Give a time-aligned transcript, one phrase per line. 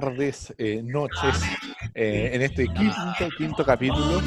[0.00, 1.36] tardes, eh, noches,
[1.94, 4.22] eh, en este quinto, quinto capítulo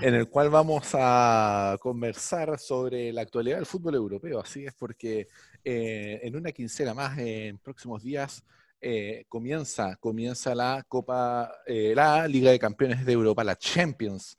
[0.00, 4.38] en el cual vamos a conversar sobre la actualidad del fútbol europeo.
[4.38, 5.26] Así es porque
[5.64, 8.44] eh, en una quincena más, en próximos días,
[9.28, 14.38] comienza, comienza la Copa, la Liga de Campeones de Europa, la Champions,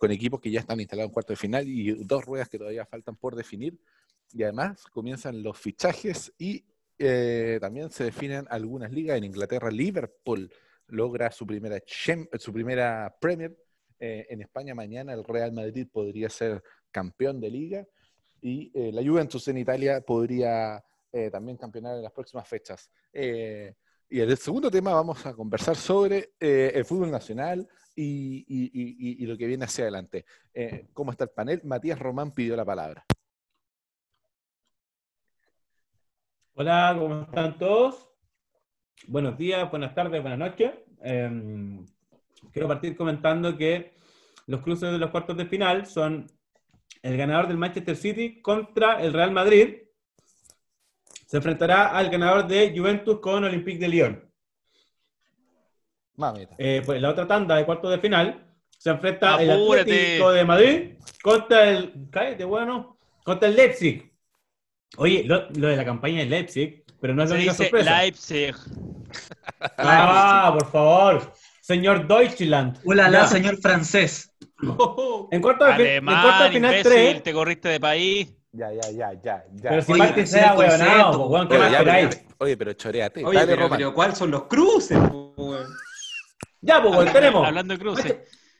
[0.00, 2.84] con equipos que ya están instalados en cuarto de final y dos ruedas que todavía
[2.86, 3.78] faltan por definir.
[4.32, 6.64] Y además comienzan los fichajes y
[6.98, 9.18] eh, también se definen algunas ligas.
[9.18, 10.52] En Inglaterra, Liverpool
[10.88, 11.78] logra su primera,
[12.38, 12.52] su
[13.20, 13.56] Premier.
[13.98, 17.86] Eh, en España, mañana el Real Madrid podría ser campeón de liga.
[18.40, 20.82] Y eh, la Juventus en Italia podría
[21.30, 22.90] también campeonar en las próximas fechas.
[23.12, 29.46] y el segundo tema vamos a conversar sobre el fútbol nacional y, y, lo que
[29.46, 30.24] viene hacia adelante.
[30.94, 31.60] ¿Cómo está el panel?
[31.64, 33.04] Matías Román pidió la palabra.
[36.54, 38.10] Hola, ¿cómo están todos?
[39.06, 40.70] Buenos días, buenas tardes, buenas noches.
[41.02, 41.86] Em,
[42.52, 43.94] quiero partir comentando que
[44.46, 46.26] los cruces de los cuartos de final son
[47.00, 49.78] el ganador del Manchester City contra el Real Madrid.
[51.26, 54.32] Se enfrentará al ganador de Juventus con Olympique de Lyon.
[56.58, 60.92] Eh, pues la otra tanda de cuartos de final se enfrenta el Atlético de Madrid
[61.22, 62.10] contra el.
[62.10, 62.98] Cállate, bueno.
[63.24, 64.11] Contra el Leipzig.
[64.96, 67.98] Oye, lo, de la campaña de Leipzig, pero no es la única sorpresa.
[67.98, 68.54] Leipzig.
[69.78, 71.32] Ah, por favor.
[71.60, 72.78] Señor Deutschland.
[72.84, 74.34] Hola, señor francés.
[75.30, 77.22] en cuarto de, en cuarto de final imbécil, 3.
[77.22, 78.34] te corriste de país.
[78.52, 79.44] Ya, ya, ya, ya.
[79.54, 79.70] ya.
[79.70, 82.24] Pero si Martín sea huevonado, weón, ¿qué más queráis?
[82.38, 83.24] Oye, pero choreate.
[83.24, 84.98] Oye, Dale, pero, pero ¿cuáles son los cruces,
[86.60, 87.46] Ya, pues, tenemos.
[87.46, 88.16] Hablando de cruces.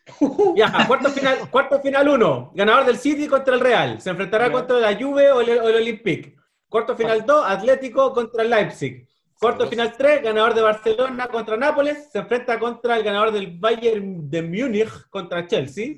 [0.56, 2.50] Ya, cuarto final, cuarto final uno.
[2.54, 4.00] Ganador del City contra el Real.
[4.00, 6.36] Se enfrentará contra la Juve o el, o Olympique.
[6.68, 9.06] Cuarto final 2, Atlético contra el Leipzig.
[9.38, 12.10] Cuarto final 3, ganador de Barcelona contra Nápoles.
[12.10, 15.96] Se enfrenta contra el ganador del Bayern de Múnich contra Chelsea.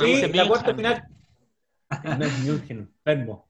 [0.00, 1.04] y la cuarta final.
[2.18, 3.46] No es München, enfermo.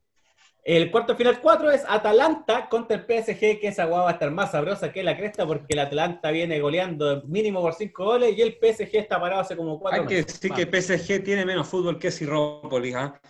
[0.65, 4.31] El cuarto final 4 es Atalanta contra el PSG, que esa guava va a estar
[4.31, 8.41] más sabrosa que la cresta porque el Atalanta viene goleando mínimo por 5 goles y
[8.41, 11.99] el PSG está parado hace como 4 Hay que decir que PSG tiene menos fútbol
[11.99, 13.21] que Sirrópolis, ¿ah?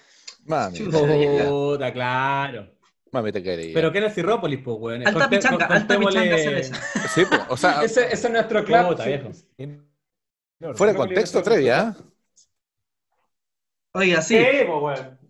[0.47, 0.79] Mami.
[0.79, 2.69] Puta, claro.
[3.11, 3.75] Mami, te quería.
[3.75, 5.05] Pero ¿qué no es Sirrópolis, pues, weón?
[5.05, 6.77] Alta pichanga, alta pichanga cerveza.
[7.09, 7.83] Sí, pues, o sea...
[7.83, 8.91] ese, ese, es nuestro club.
[8.91, 9.31] Puta, viejo.
[10.75, 11.97] Fuera de contexto, Trevia.
[13.93, 14.39] Oiga, sí.
[14.39, 15.24] Sí, pues, weón.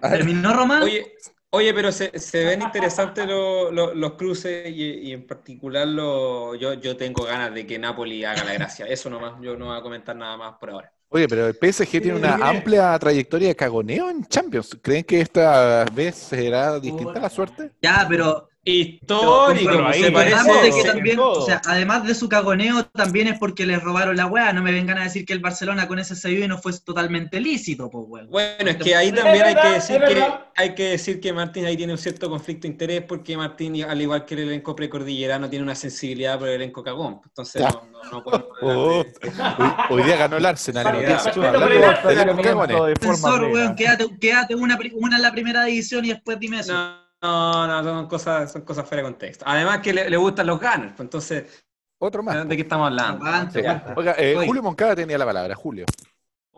[0.00, 0.82] ¿Terminó Román?
[0.82, 1.14] Oye,
[1.50, 7.24] oye pero se, se ven interesantes los cruces y, en particular lo, yo, yo tengo
[7.24, 8.86] ganas de que Napoli haga la gracia.
[8.86, 10.92] Eso nomás, yo no voy a comentar nada más por ahora.
[11.12, 14.78] Oye, pero el PSG tiene una amplia trayectoria de cagoneo en Champions.
[14.80, 17.72] ¿Creen que esta vez será distinta la suerte?
[17.82, 19.92] Ya, pero histórico.
[19.92, 23.82] se parece de que también, o sea, además de su cagoneo, también es porque les
[23.82, 24.52] robaron la weá.
[24.52, 27.90] No me vengan a decir que el Barcelona con ese sello no fue totalmente lícito,
[27.90, 28.30] pues weón.
[28.30, 30.24] Bueno, es que ahí también hay que decir que
[30.56, 34.00] hay que decir que Martín ahí tiene un cierto conflicto de interés porque Martín, al
[34.00, 37.20] igual que el elenco precordillerano, tiene una sensibilidad por el elenco cagón.
[37.24, 37.82] Entonces no,
[38.12, 39.04] no, podemos oh,
[39.90, 40.98] hoy, día ganó el Arsenal.
[43.74, 46.99] quédate, quédate una, una en la primera división y después dime eso.
[47.22, 49.44] No, no, son cosas, son cosas fuera de contexto.
[49.46, 51.64] Además que le, gustan los gunners, pues entonces...
[51.98, 52.48] Otro más.
[52.48, 53.24] ¿De qué estamos hablando?
[53.96, 55.54] Oiga, eh, Julio Moncada tenía la palabra.
[55.54, 55.84] Julio.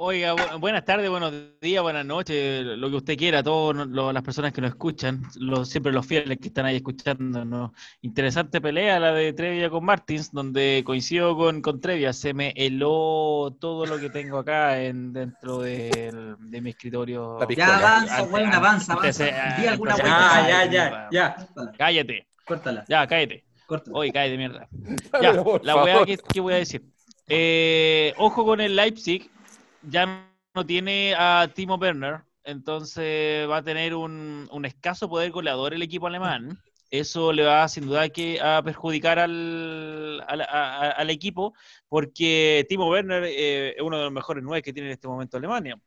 [0.05, 4.61] Oiga, buenas tardes, buenos días, buenas noches, lo que usted quiera, todas las personas que
[4.61, 5.23] nos escuchan,
[5.65, 7.73] siempre los fieles que están ahí escuchando.
[8.01, 13.57] Interesante pelea la de Trevia con Martins, donde coincido con, con Trevia, se me heló
[13.61, 17.39] todo lo que tengo acá en, dentro de, mi escritorio.
[17.51, 19.27] Ya avanza, bueno, avanza, avanza.
[19.71, 21.49] alguna ah, ya, ya, ya.
[21.79, 22.27] Cállate.
[22.45, 22.85] Córtala.
[22.89, 23.45] Ya, cállate.
[23.67, 23.99] Córtala.
[23.99, 24.69] Oye, cállate, mierda.
[25.23, 25.33] Ya,
[25.63, 26.83] la weá que, voy a decir.
[27.29, 29.31] Eh, ojo con el Leipzig,
[29.83, 35.83] ya no tiene a Timo Werner, entonces va a tener un, escaso poder goleador el
[35.83, 36.59] equipo alemán.
[36.91, 41.55] Eso le va sin duda que a perjudicar al, al, equipo,
[41.89, 45.39] porque Timo Werner eh, es uno de los mejores nueve que tiene en este momento
[45.39, 45.79] Alemania.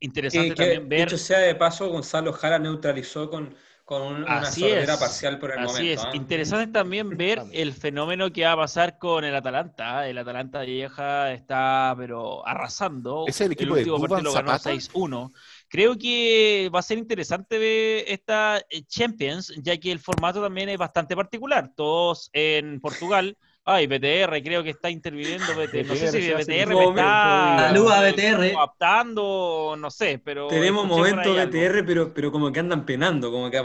[0.00, 1.06] Interesante también ver.
[1.06, 3.54] Dicho sea de paso, Gonzalo Jara neutralizó con,
[3.84, 4.64] con una así
[4.98, 5.92] parcial por el así momento.
[5.92, 6.04] es.
[6.04, 6.10] ¿ah?
[6.14, 9.98] Interesante también ver el fenómeno que va a pasar con el Atalanta.
[9.98, 10.08] ¿ah?
[10.08, 13.24] El Atalanta vieja está pero arrasando.
[13.26, 15.32] Es el equipo el último de partido lo ganó 6-1.
[15.68, 20.68] Creo que va a ser interesante ver esta eh, Champions, ya que el formato también
[20.68, 21.72] es bastante particular.
[21.74, 25.54] Todos en Portugal Ay, BTR, creo que está interviniendo.
[25.54, 25.86] BTR.
[25.86, 27.68] No sé si BTR me está.
[27.68, 28.56] Saluda a BTR.
[28.56, 30.48] Adaptando, no sé, pero.
[30.48, 33.58] Tenemos momentos BTR, pero, pero como que andan penando, como que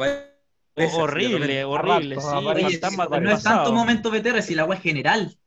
[0.93, 2.21] horrible, horrible.
[2.21, 5.37] Sí, no es tanto momento BTR, si la agua es general.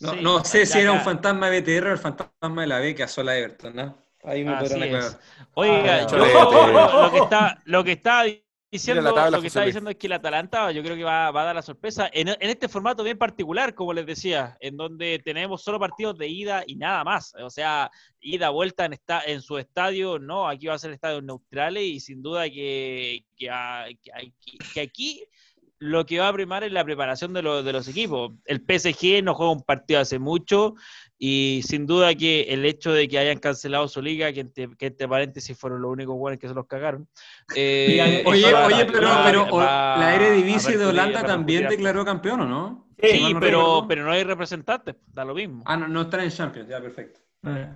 [0.00, 2.94] No, no sé si era un fantasma de BTR o el fantasma de la B
[2.94, 4.06] que asola a Everton, ¿no?
[4.24, 5.18] Ahí me podrán aclarar.
[5.54, 8.24] Oiga, ah, yo, lo, que está, lo que está
[8.76, 11.44] diciendo, lo que está diciendo es que el Atalanta yo creo que va, va a
[11.46, 15.62] dar la sorpresa en, en, este formato bien particular, como les decía, en donde tenemos
[15.62, 17.34] solo partidos de ida y nada más.
[17.40, 17.90] O sea,
[18.20, 22.00] ida, vuelta en, esta, en su estadio, no, aquí va a ser estadios neutrales y
[22.00, 23.50] sin duda que, que,
[24.74, 25.24] que aquí
[25.78, 28.32] lo que va a primar es la preparación de, de los equipos.
[28.44, 30.74] El PSG no juega un partido hace mucho
[31.18, 35.58] y sin duda que el hecho de que hayan cancelado su liga, que entre, paréntesis
[35.58, 37.08] fueron los únicos buenos que se los cagaron.
[37.54, 42.88] Eh, oye, oye, pero, pero la Eredivisie de Holanda también declaró campeón, ¿o no?
[43.00, 45.62] Sí, pero, pero no hay representantes, da lo mismo.
[45.66, 47.20] Ah, no, no están en Champions, ya, perfecto.
[47.44, 47.68] Eh.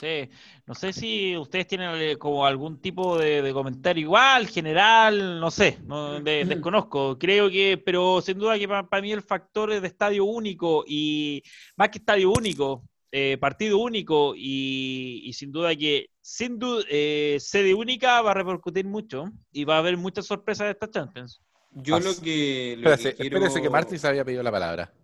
[0.00, 0.30] Sí,
[0.66, 5.78] no sé si ustedes tienen eh, como algún tipo de, comentario igual, general, no sé,
[5.84, 7.18] no, desconozco.
[7.18, 11.42] Creo que, pero sin duda que para, mí el factor es de estadio único y
[11.76, 12.82] más que estadio único,
[13.12, 18.86] eh, partido único y, sin duda que sin duda eh, sede única va a repercutir
[18.86, 21.42] mucho y va a haber muchas sorpresas de esta Champions.
[21.72, 22.72] Yo lo que.
[22.72, 24.94] espérese, que Martín se había pedido la palabra.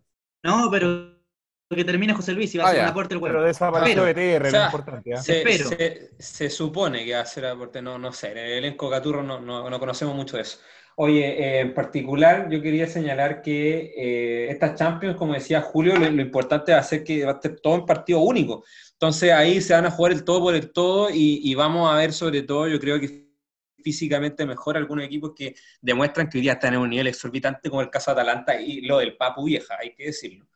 [0.43, 1.16] No, pero
[1.75, 4.53] que termine José Luis y va a ser ah, un aporte el Pero desapareció BTR,
[4.53, 5.11] lo importante.
[5.11, 5.17] ¿eh?
[5.17, 9.23] Se, se, supone que va a ser aporte, no, no sé, en el elenco Caturro
[9.23, 10.59] no, no, conocemos mucho de eso.
[10.95, 16.23] Oye, eh, en particular yo quería señalar que eh, estas Champions, como decía Julio, lo,
[16.23, 18.65] importante va a ser que va a ser todo en partido único.
[18.93, 21.97] Entonces ahí se van a jugar el todo por el todo y, y vamos a
[21.97, 23.27] ver sobre todo, yo creo que
[23.83, 27.83] físicamente mejor algunos equipos que demuestran que hoy día están en un nivel exorbitante como
[27.83, 30.47] el caso de Atalanta y lo del Papu Vieja, hay que decirlo.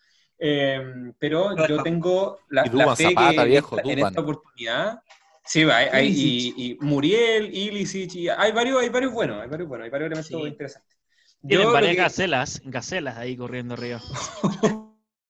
[0.42, 2.64] Em, pero yo tengo la,
[2.96, 5.02] fe que en esta oportunidad.
[5.44, 6.08] Sí, hay,
[6.56, 10.48] y, Muriel, Ilicic, y hay varios, hay varios buenos, hay varios buenos, hay varios elementos
[10.48, 10.96] interesantes.
[11.46, 14.00] Tienen varias gacelas, gacelas ahí corriendo arriba.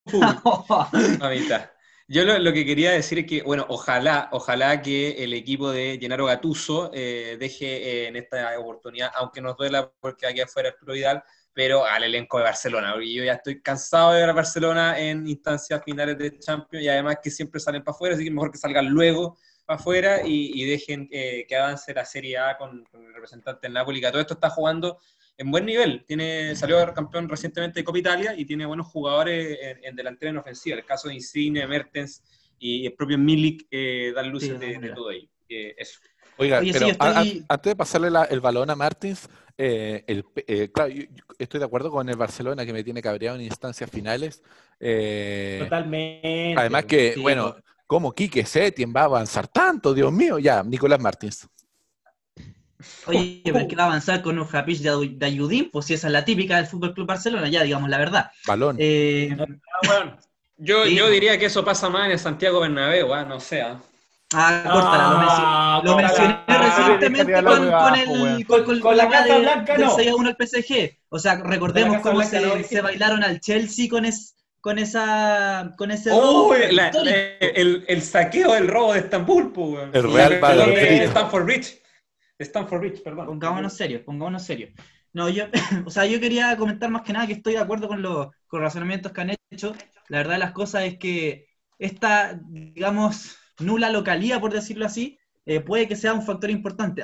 [2.12, 6.26] Yo lo, que quería decir es que, bueno, ojalá, ojalá que el equipo de Gennaro
[6.26, 11.22] Gatuso eh, deje eh, en esta oportunidad, aunque nos duela porque aquí afuera es Providal,
[11.52, 15.26] pero al elenco de Barcelona, porque yo ya estoy cansado de ver a Barcelona en
[15.26, 18.58] instancias finales de Champions y además que siempre salen para afuera, así que mejor que
[18.58, 19.36] salgan luego
[19.66, 24.00] para afuera y, dejen eh, que avance la Serie A con, el representante en Napoli,
[24.00, 24.98] que todo esto está jugando
[25.36, 26.04] en buen nivel.
[26.06, 30.76] Tiene, salió campeón recientemente de Copa Italia y tiene buenos jugadores en, delantera en ofensiva.
[30.76, 32.22] El caso de Insigne, Mertens
[32.58, 35.28] y el propio Milik eh, dan luces de, todo ello.
[35.48, 36.00] Eh, eso.
[36.40, 39.28] Oiga, pero antes de pasarle el balón a Martins,
[39.58, 40.90] eh, el, eh, claro,
[41.38, 44.42] estoy de acuerdo con el Barcelona que me tiene cabreado en instancias finales.
[44.80, 46.54] Eh, Totalmente.
[46.56, 47.56] Además que, bueno,
[47.86, 49.92] ¿cómo Quique Setién va a avanzar tanto?
[49.92, 51.46] Dios mío, ya, Nicolás Martins.
[53.04, 56.12] Oye, pero que va a avanzar con un Japish de Ayudín, pues si esa es
[56.14, 58.30] la típica del Fútbol Club Barcelona, ya digamos la verdad.
[58.46, 58.78] Balón.
[58.80, 60.16] Ah,
[60.56, 63.26] yo, yo diría que eso pasa más en el Santiago Bernabéu, ¿ah?
[63.26, 63.60] no sé.
[63.60, 63.78] ¿ah?
[64.32, 70.08] Ah, córtala, lo, mencioné, ah, recientemente con, el, con, con, la casa blanca, del 6
[70.08, 70.98] a 1 al PSG.
[71.08, 76.10] O sea, recordemos cómo se, se, bailaron al Chelsea con, es, con esa con ese
[76.12, 79.88] oh, el, el, saqueo del robo de Estambul, pues.
[79.92, 80.74] El Real Madrid.
[80.74, 81.82] De Stanford Bridge.
[82.38, 83.26] Stanford Bridge, perdón.
[83.26, 84.70] Pongámonos serios, pongámonos serios.
[85.12, 85.46] No, yo,
[85.86, 88.60] o sea, yo quería comentar más que nada que estoy de acuerdo con los, con
[88.60, 89.74] los razonamientos que han hecho.
[90.08, 95.60] La verdad de las cosas es que esta, digamos, nula localía, por decirlo así, eh,
[95.60, 97.02] puede que sea un factor importante.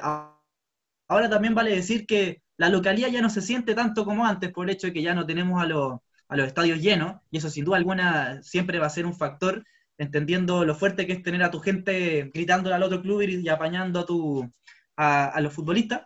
[1.09, 4.69] Ahora también vale decir que la localía ya no se siente tanto como antes por
[4.69, 5.99] el hecho de que ya no tenemos a, los,
[6.29, 9.65] a los estadios llenos, y eso sin duda alguna siempre va a ser un factor,
[9.99, 14.01] entendiendo lo fuerte que es tener a tu gente gritándole al otro club y, apañando
[14.01, 14.51] a, tu,
[14.97, 16.03] a, los futbolistas.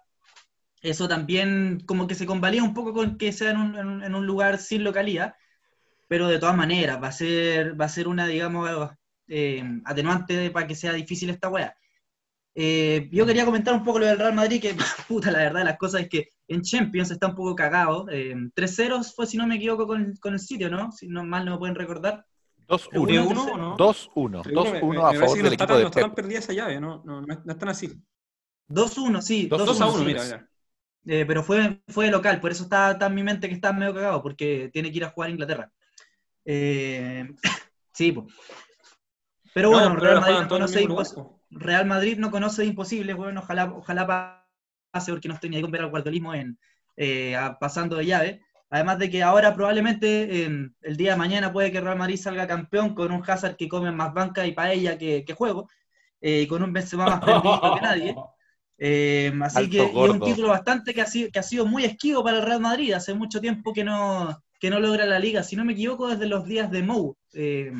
[0.83, 4.26] Eso también como que se convalía un poco con que sea en un, en un
[4.26, 5.37] lugar sin localía,
[6.09, 8.90] pero de todas maneras va a ser, va a ser una, digamos,
[9.31, 11.75] eh, atenuante para que sea difícil esta weá.
[12.55, 14.75] Eh, yo quería comentar un poco lo del Real Madrid, que
[15.09, 18.07] puta, la verdad las cosas es que en Champions está un poco cagado.
[18.07, 20.91] 3-0 eh, fue, si no me equivoco, con, con, el sitio, ¿no?
[20.91, 22.27] Si no mal no me pueden recordar.
[22.69, 23.77] 2-1.
[23.77, 24.43] 2-1.
[24.45, 27.69] 2-1 a favor del equipo de No están perdidas esa llave, no, no, no, están
[27.69, 27.89] así.
[28.69, 29.49] 2-1, sí.
[29.49, 30.51] 2-1, mira, mira.
[31.07, 33.95] Eh, pero fue, fue local, por eso está tan en mi mente que está medio
[33.95, 35.73] cagado, porque tiene que ir a jugar a Inglaterra.
[36.45, 37.29] Eh,
[37.93, 38.27] sí, pues.
[39.54, 40.88] Pero bueno, Real, Madrid no conoce
[41.50, 44.45] Real Madrid no conoce imposible, bueno, ojalá, ojalá
[44.92, 46.59] pase porque no estoy ni ahí con ver al guardolismo en,
[46.97, 48.42] eh, pasando de llave.
[48.73, 52.47] Además de que ahora probablemente em, el día de mañana puede que Real Madrid salga
[52.47, 55.69] campeón con un Hazard que come más banca y paella que, que juego,
[56.21, 58.14] eh, y con un Benzema más prendido que nadie.
[58.83, 62.25] Eh, así que es un título bastante que ha, sido, que ha sido muy esquivo
[62.25, 62.95] para el Real Madrid.
[62.95, 66.25] Hace mucho tiempo que no, que no logra la liga, si no me equivoco, desde
[66.25, 67.73] los días de Mou, eh,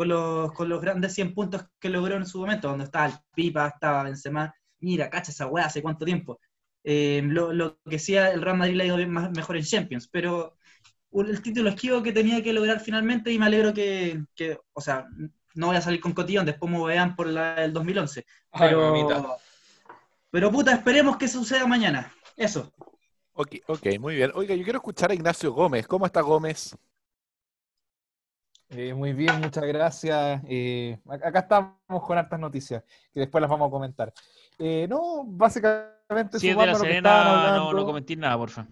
[0.00, 3.12] con, los, con los grandes 100 puntos que logró en su momento, donde estaba el
[3.34, 4.50] Pipa, estaba Benzema.
[4.78, 6.40] Mira, cacha esa weá, hace cuánto tiempo.
[6.82, 10.08] Eh, lo, lo, que sí, el Real Madrid le ha ido más, mejor en Champions,
[10.10, 10.56] pero
[11.12, 15.06] el título esquivo que tenía que lograr finalmente y me alegro que, que o sea,
[15.54, 18.24] no voy a salir con cotillón, después me vean por la, el 2011.
[18.58, 19.36] Pero,
[20.30, 22.10] pero puta, esperemos que suceda mañana.
[22.38, 22.72] Eso.
[23.34, 24.32] Ok, ok, muy bien.
[24.34, 25.86] Oiga, yo quiero escuchar a Ignacio Gómez.
[25.86, 26.74] ¿Cómo está Gómez?
[28.70, 30.42] Eh, muy bien, muchas gracias.
[30.48, 34.12] Eh, acá estamos con hartas noticias que después las vamos a comentar.
[34.58, 36.38] Eh, no, básicamente.
[36.38, 38.70] Si es de la Serena, no, no comenté nada, por favor.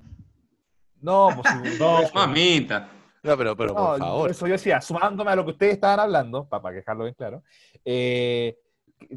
[1.00, 1.48] No, pues
[1.80, 2.88] no, mamita.
[3.22, 4.30] No, pero, pero por favor.
[4.30, 7.42] Eso yo decía, sumándome a lo que ustedes estaban hablando, para, dejarlo bien claro,
[7.84, 8.56] eh,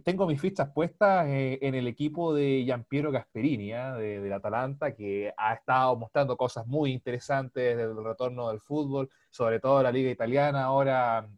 [0.04, 3.96] tengo mis fichas puestas eh, en el equipo de Giampiero Gasperini, ¿ah?
[3.96, 9.10] de, del Atalanta, que ha estado mostrando cosas muy interesantes desde el retorno del fútbol,
[9.30, 11.30] sobre todo la Liga Italiana, ahora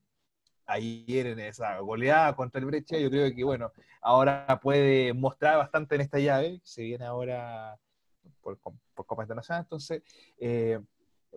[0.65, 3.71] ayer en esa goleada contra el Breccia, yo creo que, bueno,
[4.01, 7.77] ahora puede mostrar bastante en esta llave, se viene ahora
[8.41, 10.03] por, por Copa Internacional, entonces...
[10.37, 10.79] Eh,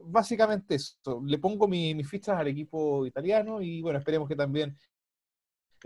[0.04, 1.22] básicamente eso.
[1.24, 4.76] Le pongo mis fichas al equipo italiano y bueno, esperemos que también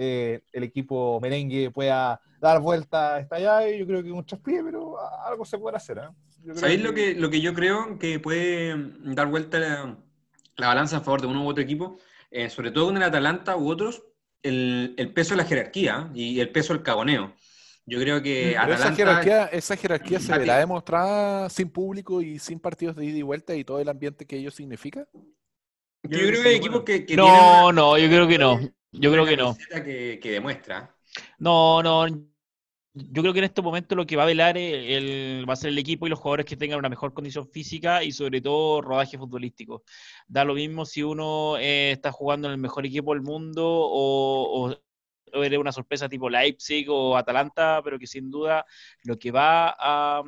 [0.03, 3.79] eh, el equipo merengue pueda dar vuelta a esta llave.
[3.79, 5.99] Yo creo que un traspié, pero algo se puede hacer.
[5.99, 6.55] ¿eh?
[6.55, 9.99] ¿Sabéis lo, que, lo que yo creo que puede dar vuelta la,
[10.57, 11.99] balanza a favor de uno u otro equipo?
[12.31, 14.03] Eh, sobre todo con el Atalanta u otros,
[14.43, 17.35] el, el, peso de la jerarquía y el peso del cagoneo.
[17.85, 22.97] Yo creo que esa jerarquía, esa jerarquía se verá demostrada sin público y sin partidos
[22.97, 25.07] de ida y vuelta y todo el ambiente que ello significa.
[26.05, 28.59] Yo, creo que hay equipos que, No, no, yo creo que no.
[28.93, 29.57] Yo creo que no.
[29.71, 30.95] Que, que demuestra.
[31.39, 32.07] No, no.
[32.93, 35.71] Yo creo que en este momento lo que va a velar el, va a ser
[35.71, 39.17] el equipo y los jugadores que tengan una mejor condición física y sobre todo rodaje
[39.17, 39.85] futbolístico.
[40.27, 44.75] Da lo mismo si uno eh, está jugando en el mejor equipo del mundo o,
[45.33, 48.67] eres una sorpresa tipo Leipzig o Atalanta, pero que sin duda
[49.05, 50.25] lo que va a,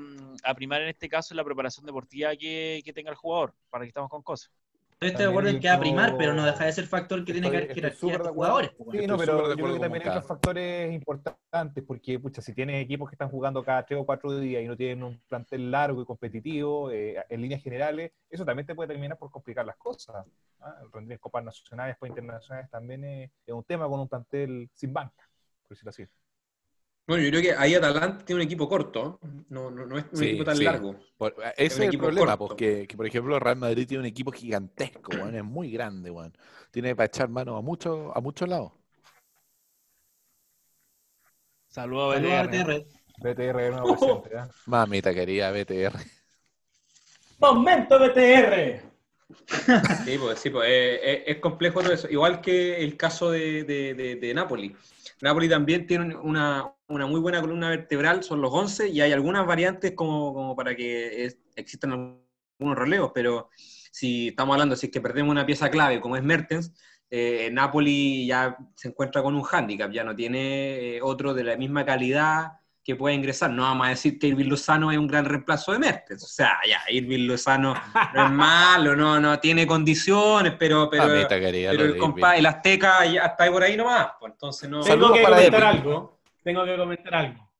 [0.54, 4.08] primar en este caso es la preparación deportiva que, tenga el jugador, para que estamos
[4.08, 4.52] con cosas.
[5.02, 7.32] Estoy de acuerdo en que va a primar, pero no deja de ser factor que
[7.32, 8.70] tiene que ver jerarquía de jugadores.
[8.90, 12.82] Sí, no, pero yo creo que también hay otros factores importantes, porque, pucha, si tienes
[12.82, 16.02] equipos que están jugando cada tres o cuatro días y no tienen un plantel largo
[16.02, 20.24] y competitivo, eh, en líneas generales, eso también te puede terminar por complicar las cosas.
[20.60, 20.76] ¿ah?
[20.82, 25.28] El rendir copas nacionales, después internacionales, también es, un tema con un plantel sin banca,
[25.62, 26.06] por decirlo así.
[27.06, 29.18] Bueno, yo creo que ahí Atalanta tiene un equipo corto,
[29.48, 30.96] no, no, no es un equipo tan largo.
[31.56, 35.44] ese es, el problema, porque que, por ejemplo Real Madrid tiene un equipo gigantesco, es
[35.44, 36.12] muy grande,
[36.70, 38.72] tiene para echar mano a muchos a muchos lados.
[41.68, 42.86] Saludos a BTR.
[43.18, 44.52] BTR, nuevo presente, ¿eh?
[44.66, 45.98] Mamita querida, BTR.
[47.38, 48.92] ¡Momento BTR!
[50.04, 52.06] Sí, pues, sí, pues eh, es, complejo todo eso.
[52.10, 54.76] Igual que el caso de, de, de, Napoli.
[55.22, 59.46] Napoli también tiene una, una, muy buena columna vertebral, son los 11, y hay algunas
[59.46, 61.92] variantes como, como para que existan
[62.58, 66.22] algunos relevos, pero si estamos hablando, si es que perdemos una pieza clave como es
[66.22, 66.72] Mertens,
[67.10, 71.56] eh, Napoli ya se encuentra con un hándicap, ya no tiene eh, otro de la
[71.58, 73.50] misma calidad que puede ingresar.
[73.50, 76.24] No vamos a decir que Irving Lozano es un gran reemplazo de Mertens.
[76.24, 77.74] O sea, ya, Irving Lozano
[78.14, 83.62] no es malo, no, no tiene condiciones, pero, pero, el, Azteca ya está ahí por
[83.62, 84.12] ahí nomás.
[84.18, 84.80] Pues, entonces no...
[84.80, 86.21] Tengo que comentar algo.
[86.42, 87.52] Tengo que comentar algo.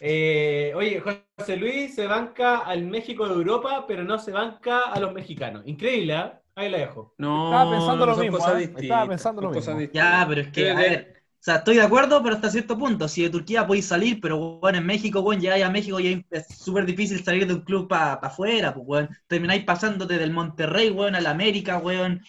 [0.00, 4.98] Eh, oye, José Luis se banca al México de Europa, pero no se banca a
[4.98, 5.62] los mexicanos.
[5.66, 6.32] Increíble, ¿eh?
[6.54, 7.14] Ahí la dejo.
[7.18, 8.38] No, estaba pensando lo mismo.
[8.58, 8.74] ¿eh?
[8.76, 9.80] Estaba pensando lo mismo.
[9.92, 13.08] Ya, pero es que, a ver, o sea, estoy de acuerdo, pero hasta cierto punto.
[13.08, 16.46] Si de Turquía podéis salir, pero bueno, en México, bueno, llegáis a México y es
[16.48, 19.08] súper difícil salir de un club para afuera, pues, bueno.
[19.26, 22.22] Termináis pasándote del Monterrey, weón, al América, weón.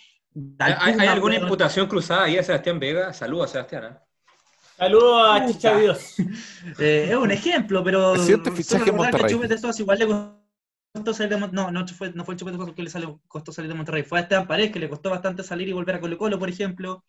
[0.60, 3.12] ¿Hay, ¿Hay, alguna imputación cruzada ahí a Sebastián Vega?
[3.12, 3.84] Saludos a Sebastián.
[3.84, 4.11] ¿eh?
[4.82, 6.16] Saludos a Chicha Dios.
[6.80, 8.16] Eh, es un ejemplo, pero.
[8.18, 9.32] Siete fichaje en Monterrey.
[9.32, 10.08] Chupete igual le
[10.94, 11.66] costó salir de Monterrey.
[11.66, 14.04] No, no fue, no fue el Chupete Soas que le salió, costó salir de Monterrey.
[14.04, 16.50] Fue a Esteban Paredes que le costó bastante salir y volver a Colo Colo, por
[16.50, 17.04] ejemplo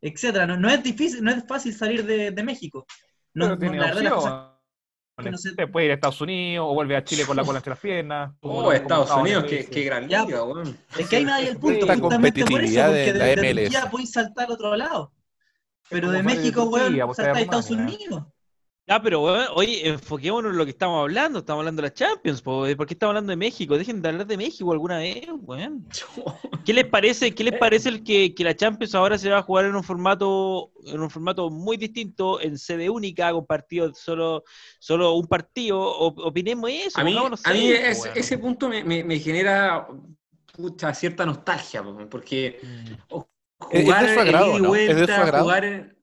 [0.00, 0.46] etcétera.
[0.46, 2.86] No, no, es difícil, no es fácil salir de, de México.
[3.34, 4.56] No, tiene la verdad,
[5.22, 5.66] no sé.
[5.66, 8.32] Puede ir a Estados Unidos o vuelve a Chile con la cola entre las piernas.
[8.40, 10.24] Oh, Estados Unidos, qué, qué gran liga,
[10.98, 13.90] Es que ahí no hay el punto, la competitividad por eso, porque de, de, Turquía
[13.90, 15.12] podéis saltar al otro lado.
[15.90, 18.24] Pero de México, weón, saltar a Estados Unidos.
[18.92, 21.38] Ah, pero oye, enfoquémonos en lo que estamos hablando.
[21.38, 23.78] Estamos hablando de la Champions, ¿por qué estamos hablando de México?
[23.78, 25.86] Dejen de hablar de México alguna vez, weón.
[26.66, 29.66] ¿Qué les parece, qué les parece el que, la Champions ahora se va a jugar
[29.66, 34.42] en un formato, en un formato muy distinto, en sede única, con partidos solo,
[34.80, 35.80] solo un partido?
[35.80, 37.00] opinemos eso.
[37.00, 37.70] A mí, a mí
[38.16, 39.86] ese punto me, genera
[40.58, 43.14] mucha cierta nostalgia, porque mm.
[43.60, 45.94] Jugar es de vuelta, jugar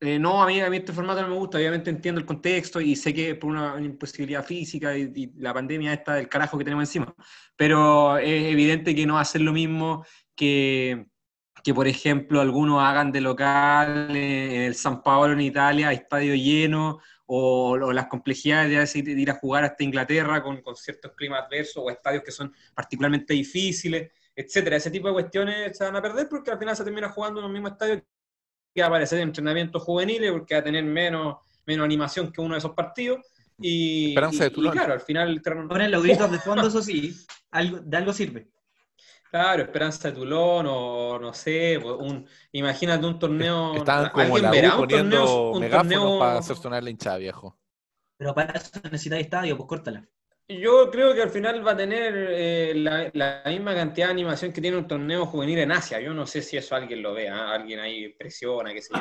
[0.00, 2.80] eh, no, a mí, a mí este formato no me gusta, obviamente entiendo el contexto
[2.80, 6.82] y sé que por una imposibilidad física y, la pandemia está del carajo que tenemos
[6.82, 7.12] encima,
[7.56, 10.06] pero es evidente que no va a ser lo mismo
[10.36, 11.06] que,
[11.64, 17.00] que por ejemplo, algunos hagan de local en el San Paolo en Italia, estadio lleno,
[17.26, 21.90] o, las complejidades de, ir a jugar hasta Inglaterra con, con ciertos climas adversos o
[21.90, 24.76] estadios que son particularmente difíciles, etcétera.
[24.76, 27.42] Ese tipo de cuestiones se van a perder porque al final se termina jugando en
[27.42, 28.02] los mismos estadios
[28.72, 32.40] que va a aparecer en entrenamientos juveniles porque va a tener menos, menos animación que
[32.40, 33.20] uno de esos partidos.
[33.58, 35.42] Y, Esperanza de claro, al final...
[35.42, 37.16] Ponen los gritos de fondo, eso sí,
[37.50, 38.48] algo, de algo sirve.
[39.28, 43.74] Claro, Esperanza de Tulón o no sé, un, imagínate un torneo.
[43.74, 47.58] Estaban como la verá un torneo, un torneo para hacer sonar la hinchada, viejo.
[48.16, 50.08] Pero para eso necesitas estadio, pues córtala.
[50.50, 54.62] Yo creo que al final va a tener eh, la, misma cantidad de animación que
[54.62, 56.00] tiene un torneo juvenil en Asia.
[56.00, 57.52] Yo no sé si eso alguien lo ve, ¿ah?
[57.52, 59.00] alguien ahí presiona, qué sé yo.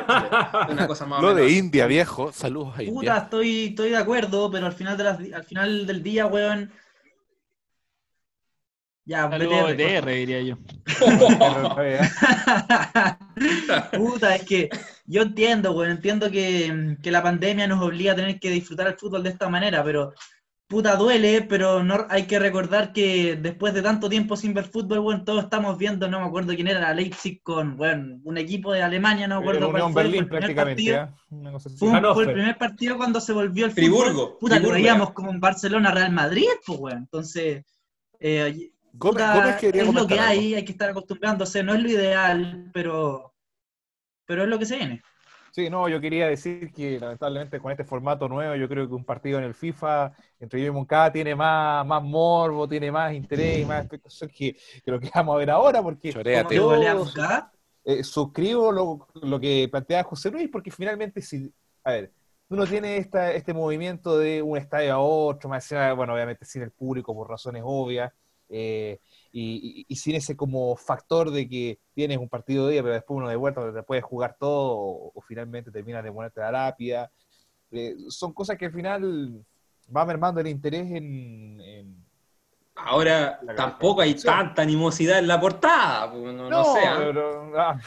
[0.69, 2.33] Una cosa más lo de India, viejo.
[2.33, 2.93] Saludos a India.
[2.93, 6.69] Puta, estoy, estoy de acuerdo, pero al final, de al final del día, weón.
[9.05, 10.57] Ya, Saludos BTR, diría yo.
[13.97, 14.69] Puta, es que
[15.05, 15.91] yo entiendo, weón.
[15.91, 19.47] Entiendo que, que la pandemia nos obliga a tener que disfrutar el fútbol de esta
[19.47, 20.13] manera, pero
[20.67, 24.99] puta duele, pero no, hay que recordar que después de tanto tiempo sin ver fútbol,
[24.99, 28.83] bueno, todos estamos viendo, no me acuerdo quién era, Leipzig con, bueno, un equipo de
[28.83, 31.09] Alemania, no me acuerdo cuál fue, Berlín, fue el primer partido.
[31.77, 35.91] Fue, el primer partido cuando se volvió el Friburgo, Puta, lo veíamos como en Barcelona,
[35.91, 37.63] Real Madrid, pues, bueno, entonces...
[38.19, 43.35] Eh, es lo que hay, hay que estar acostumbrándose, no es lo ideal, pero,
[44.25, 45.03] pero es lo que se viene.
[45.51, 49.03] Sí, no, yo quería decir que lamentablemente con este formato nuevo, yo creo que un
[49.03, 53.59] partido en el FIFA entre yo y Moncada tiene más, más morbo, tiene más interés
[53.59, 56.21] y más expectación que, que, lo que vamos a ver ahora, porque yo
[57.83, 61.53] eh, suscribo lo, lo, que plantea José Luis, porque finalmente, si,
[61.85, 62.11] a ver,
[62.49, 66.71] uno tiene esta, este movimiento de un estadio a otro, más bueno, obviamente sin el
[66.71, 68.11] público por razones obvias,
[68.49, 68.99] eh,
[69.31, 73.29] y, sin ese como factor de que tienes un partido de día, pero después uno
[73.29, 77.11] de vuelta donde te puedes jugar todo, o, finalmente terminas de ponerte la lápida.
[77.71, 79.45] Eh, son cosas que al final
[79.95, 82.05] va mermando el interés en...
[82.75, 86.85] Ahora tampoco hay tanta animosidad en la portada, pues, no, sé.
[86.85, 87.51] ¿ah?
[87.55, 87.79] Ah.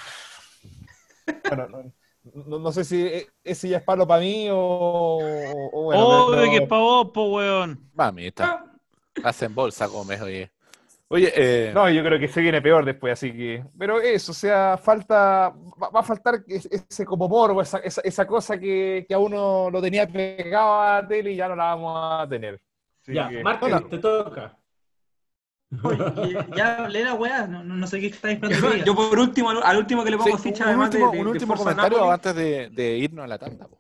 [2.35, 6.51] no, sé si e, ese ya es palo para mí o, o, bueno.
[6.51, 7.88] que es para vos, po, weón.
[8.16, 8.69] Está.
[9.25, 10.51] Hacen bolsa, Gómez, oye.
[11.12, 11.73] Oye, eh...
[11.75, 13.64] no, yo creo que se viene peor después, así que.
[13.77, 15.53] Pero eso, o sea, falta.
[15.83, 20.07] Va, a faltar ese como morbo, esa, esa, cosa que, que, a uno lo tenía
[20.07, 22.61] pegado a la tele y ya no la vamos a tener.
[23.07, 24.57] ya, Martín, te toca.
[25.83, 28.85] Oye, ya hablé la weá, no, no, sé qué estáis esperando.
[28.85, 31.55] Yo, por último, al, último que le pongo ficha, un además último, de, Un último
[31.57, 33.66] comentario antes de, de, irnos a la tanda.
[33.66, 33.79] Po.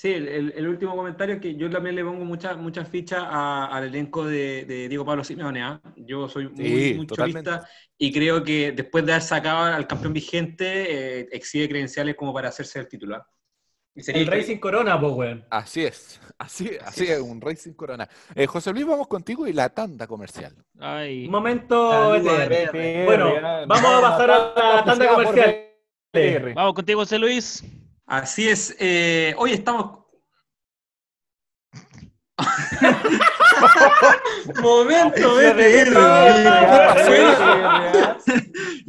[0.00, 4.24] Sí, el, último comentario es que yo también le pongo muchas muchas fichas al elenco
[4.24, 5.62] de, Diego Pablo Simeone.
[5.62, 5.78] ¿ah?
[5.94, 7.06] Yo soy muy, muy
[7.98, 12.48] y creo que después de haber sacado al campeón vigente, eh, exhibe credenciales como para
[12.48, 13.22] hacerse el titular.
[13.94, 18.08] Y sería el Racing Corona, pues, Así es, así, así es, un Racing Corona.
[18.34, 20.54] Eh, José Luis, vamos contigo y la tanda comercial.
[20.78, 21.28] Ay.
[21.28, 22.18] Momento
[23.04, 23.34] Bueno,
[23.68, 26.54] vamos a pasar a la tanda comercial.
[26.54, 27.62] Vamos contigo, José Luis.
[28.10, 28.74] Así es.
[28.80, 30.00] Eh, hoy estamos.
[34.60, 35.96] Momento, BTR.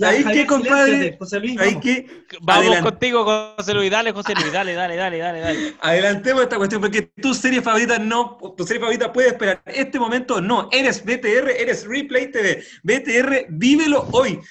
[0.03, 1.19] Hay que, compadre.
[1.59, 2.25] Hay que.
[2.41, 3.91] Vamos contigo, José Luis.
[3.91, 4.51] Dale, José Luis.
[4.51, 5.75] Dale, dale, dale, dale, dale.
[5.81, 8.39] Adelantemos esta cuestión porque tu serie favorita no.
[8.57, 9.61] Tu serie favorita puede esperar.
[9.67, 10.67] Este momento no.
[10.71, 12.63] Eres BTR, eres Replay TV.
[12.81, 14.41] BTR, vívelo hoy.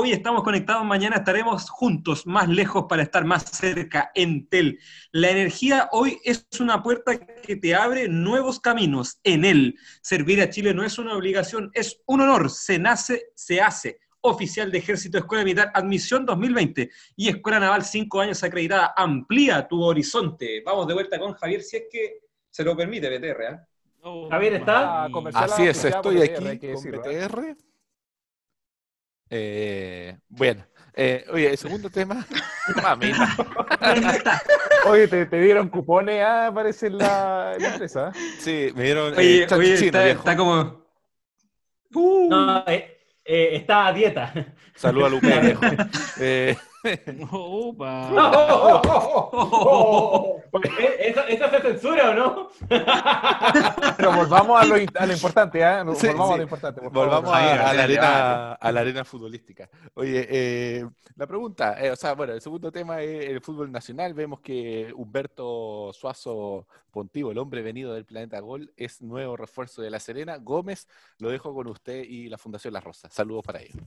[0.00, 4.12] Hoy estamos conectados, mañana estaremos juntos, más lejos para estar más cerca.
[4.14, 4.78] Entel.
[5.10, 9.18] La energía hoy es una puerta que te abre nuevos caminos.
[9.24, 12.48] En él, servir a Chile no es una obligación, es un honor.
[12.48, 13.98] Se nace, se hace.
[14.20, 18.94] Oficial de Ejército Escuela Militar, admisión 2020 y Escuela Naval 5 años acreditada.
[18.96, 20.62] Amplía tu horizonte.
[20.64, 23.42] Vamos de vuelta con Javier, si es que se lo permite, BTR.
[23.42, 24.28] ¿eh?
[24.30, 25.06] Javier está.
[25.34, 26.34] Así es, estoy aquí
[26.72, 27.67] con BTR.
[29.30, 30.64] Eh, bueno,
[31.00, 32.26] Eh, oye, el segundo tema.
[32.82, 33.36] Mamita.
[34.86, 38.10] oye, ¿te, ¿te, dieron cupones, ah, parece en la, empresa.
[38.40, 39.16] Sí, me dieron.
[39.16, 40.84] Oye, eh, oye está, está, como.
[41.94, 42.28] Uh.
[42.30, 44.32] No, eh, eh, está a dieta.
[44.74, 45.56] Saluda a Lupe.
[46.18, 46.56] eh,
[47.30, 48.10] Opa.
[48.50, 50.60] Oh, oh,
[50.98, 52.48] ¿Eso, se censura o no?
[53.96, 55.82] Pero volvamos a lo, a lo importante, ¿eh?
[55.82, 56.80] volvamos a lo importante.
[56.88, 59.68] volvamos a, la arena, a la arena futbolística.
[59.94, 64.14] Oye, eh, la pregunta, eh, o sea, bueno, el segundo tema es el fútbol nacional.
[64.14, 69.90] Vemos que Humberto Suazo Pontivo, el hombre venido del planeta Gol, es nuevo refuerzo de
[69.90, 70.38] La Serena.
[70.38, 70.88] Gómez,
[71.18, 73.08] lo dejo con usted y la Fundación La Rosa.
[73.10, 73.82] Saludos para ellos.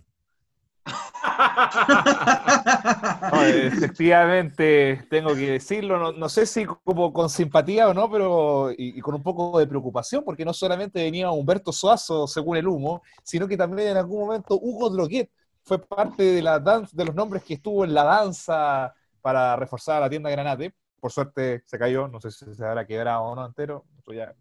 [3.45, 9.15] efectivamente, tengo que decirlo, no, sé si como con simpatía o no, pero y, con
[9.15, 13.57] un poco de preocupación, porque no solamente venía Humberto Suazo, según el humo, sino que
[13.57, 15.29] también en algún momento Hugo Droguet
[15.63, 20.09] fue parte de, la de los nombres que estuvo en la danza para reforzar la
[20.09, 20.73] tienda Granate.
[20.99, 24.33] Por suerte se cayó, no sé si se habrá quebrado o no entero, eso ya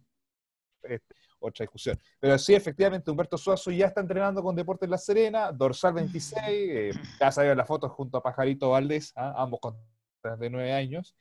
[0.82, 1.98] este, otra discusión.
[2.18, 6.90] Pero sí, efectivamente, Humberto Suazo ya está entrenando con Deportes La Serena, dorsal 26, eh,
[7.18, 9.34] ya salió la foto junto a Pajarito Valdés, ¿ah?
[9.36, 9.76] ambos con
[10.22, 11.16] 39 años.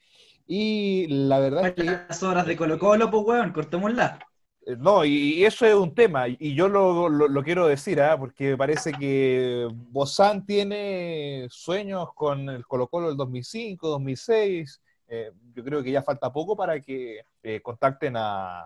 [0.45, 1.83] Y la verdad es que...
[1.83, 4.19] Las horas de Colo Colo, pues, weón, cortémosla.
[4.65, 8.17] Eh, no, y, eso es un tema, y yo lo, quiero decir, ¿ah?
[8.17, 15.63] porque parece que Bozán tiene sueños con el Colo Colo del 2005, 2006, eh, yo
[15.63, 17.21] creo que ya falta poco para que
[17.63, 18.63] contacten a,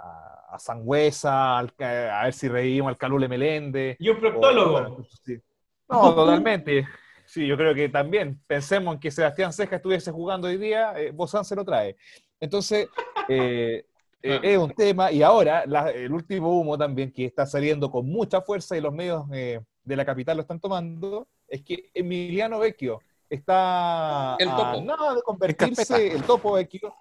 [0.00, 3.96] a, Sangüesa, a ver si reímos al Calule Melende.
[3.98, 5.04] Y un proctólogo.
[5.88, 6.86] No, totalmente.
[7.30, 11.12] Sí, yo creo que también pensemos en que Sebastián Ceja estuviese jugando hoy día, eh,
[11.12, 11.96] Bozán se lo trae.
[12.40, 12.88] Entonces,
[13.28, 13.84] eh,
[14.22, 15.62] eh, es un tema, y ahora
[15.94, 20.04] el último humo también que está saliendo con mucha fuerza y los medios de la
[20.04, 24.80] capital lo están tomando, es que Emiliano Vecchio está el topo.
[24.82, 26.92] nada de convertirse, el topo Vecchio,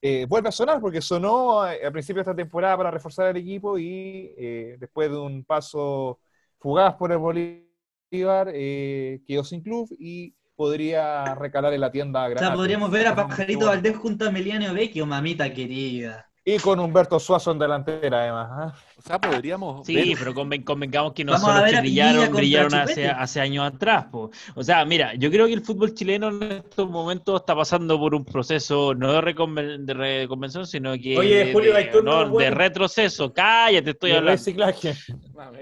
[0.00, 3.78] eh, vuelve a sonar porque sonó a principio de esta temporada para reforzar el equipo
[3.78, 6.20] y eh, después de un paso
[6.58, 12.26] fugaz por el Bolívar eh, quedó sin club y podría recalar en la tienda.
[12.28, 16.27] O sea, podríamos ver a Pajarito Valdés junto a Emiliano Vecchio, mamita querida.
[16.48, 18.48] Y con Humberto Suazo en delantera, además.
[18.50, 18.74] ¿ah?
[18.96, 19.86] O sea, podríamos.
[19.86, 24.06] Sí, pero convengamos que no son los que brillaron, brillaron hace, años atrás.
[24.12, 28.14] O sea, mira, yo creo que el fútbol chileno en estos momentos está pasando por
[28.14, 33.32] un proceso no de, reconvención, sino que de, retroceso.
[33.32, 34.30] Cállate, estoy hablando.
[34.30, 34.94] De reciclaje.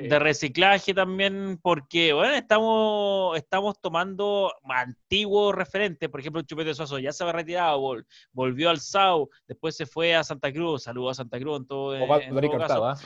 [0.00, 6.08] De reciclaje también, porque, bueno, estamos, estamos tomando antiguos referentes.
[6.08, 7.96] Por ejemplo, Chupete Suazo ya se había retirado,
[8.32, 11.94] volvió al SAU, después se fue a Santa Cruz, saludó a Santa Cruz en todo.
[11.96, 12.96] En, todo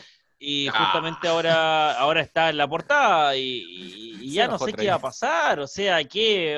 [0.42, 0.72] y ah.
[0.72, 5.60] justamente ahora, ahora está en la portada y, ya no sé qué va a pasar,
[5.60, 6.56] o sea, que,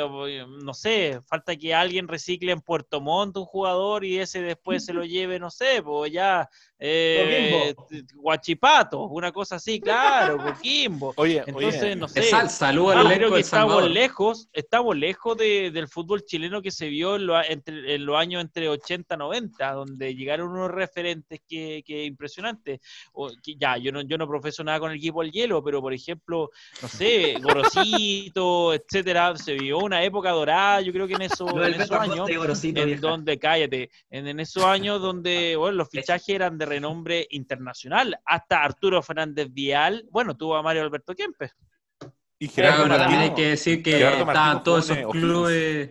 [0.63, 4.93] no sé, falta que alguien recicle en Puerto Montt un jugador y ese después se
[4.93, 6.49] lo lleve, no sé, pues ya
[6.85, 7.75] eh,
[8.17, 11.15] Guachipato, una cosa así, claro, Coquimbo.
[11.17, 12.25] Oye, entonces no sé.
[12.49, 17.31] Saludos al creo que estamos lejos, estamos lejos del fútbol chileno que se vio en,
[17.53, 22.81] entre, en, los años entre 80 y 90, donde llegaron unos referentes que, que impresionantes.
[23.13, 25.81] O, que ya, yo no, yo no profeso nada con el equipo del hielo, pero
[25.81, 26.51] por ejemplo,
[26.83, 31.81] no sé, Gorosito, etcétera, se vio una época dorada, yo creo que en, eso, en
[31.81, 36.72] esos años, en donde, cállate, en, en esos años donde, bueno, los fichajes eran de
[36.73, 38.19] renombre internacional.
[38.25, 41.55] Hasta Arturo Fernández Vial, bueno, tuvo a Mario Alberto Kempes.
[42.39, 45.91] Y Gerardo también hay que decir que estaban todos esos clubes,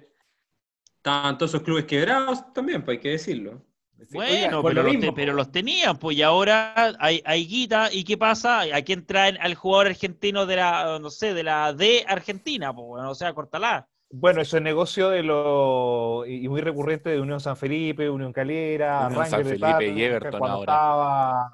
[0.97, 3.65] estaban todos esos clubes quebrados también, pues hay que decirlo.
[4.11, 8.61] Bueno, pero, los tenían, pues y ahora hay, hay, guita, ¿y qué pasa?
[8.61, 12.73] ¿A quién traen al jugador argentino de la, no sé, de la D Argentina?
[12.73, 13.87] Pues, bueno, o sea, cortala.
[14.13, 19.07] Bueno, eso es negocio de lo y muy recurrente de Unión San Felipe, Unión Calera,
[19.07, 21.49] Unión San Felipe y Everton ahora.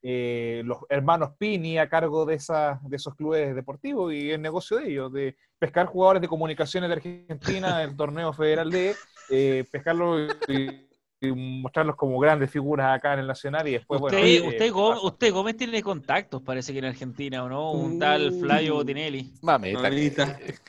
[0.00, 4.76] Eh, los hermanos Pini a cargo de, esas, de esos clubes deportivos y el negocio
[4.76, 8.94] de ellos, de pescar jugadores de comunicaciones de Argentina del torneo federal de,
[9.28, 10.87] eh, pescarlos y
[11.20, 14.48] mostrarlos como grandes figuras acá en el Nacional y después, usted, bueno...
[14.48, 17.72] Usted, Gómez, usted, Gómez, tiene contactos, parece que en Argentina, ¿o no?
[17.72, 19.34] Un tal Flavio Botinelli.
[19.42, 19.90] Mamita.
[19.90, 20.14] Sí,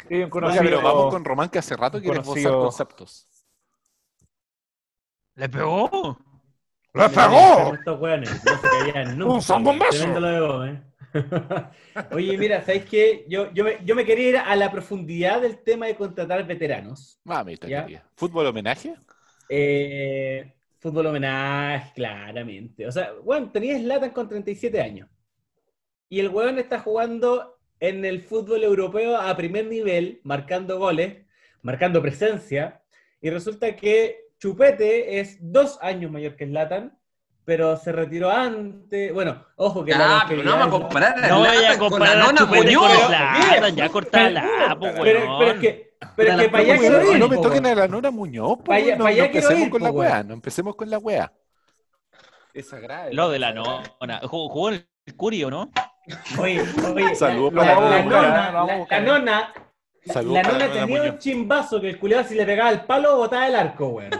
[0.07, 3.27] pero vamos con Román que hace rato quiere usar conceptos.
[5.35, 6.17] ¿Le pegó?
[6.93, 7.73] ¡Le pegó!
[7.75, 10.65] Estos weones, no se caían ¡Un zambombazo!
[10.65, 10.83] ¿eh?
[12.11, 13.25] Oye, mira, ¿sabes qué?
[13.27, 17.19] Yo, yo, me, yo me quería ir a la profundidad del tema de contratar veteranos.
[17.23, 17.67] Mamita,
[18.15, 18.95] ¿Fútbol homenaje?
[19.49, 22.87] Eh, fútbol homenaje, claramente.
[22.87, 25.09] O sea, bueno, tenía Slatan con 37 años.
[26.07, 31.25] Y el weón está jugando en el fútbol europeo a primer nivel, marcando goles,
[31.61, 32.81] marcando presencia,
[33.21, 36.97] y resulta que Chupete es dos años mayor que Zlatan,
[37.43, 39.13] pero se retiró antes.
[39.13, 39.93] Bueno, ojo que.
[39.93, 41.29] Ah, pero no vamos a comparar.
[41.29, 45.88] No vaya a comparar a Chupete con Zlatan, ya cortala, pero, pero, es que.
[46.15, 47.19] Pero es que para allá quiero ir.
[47.19, 48.97] No me toquen a la Nora Muñoz, pues.
[48.97, 51.31] No, no empecemos con la weá, no empecemos con la weá.
[52.53, 53.09] Es sagrado.
[53.11, 54.21] Lo de la nona.
[54.23, 55.69] Jugó en el Curio, ¿no?
[56.39, 57.15] Oye, oye.
[57.15, 59.53] Saludos la, la, la, nona, la, nona.
[60.05, 63.55] la nona tenía un chimbazo que el culiado si le pegaba el palo botaba el
[63.55, 64.11] arco, weón.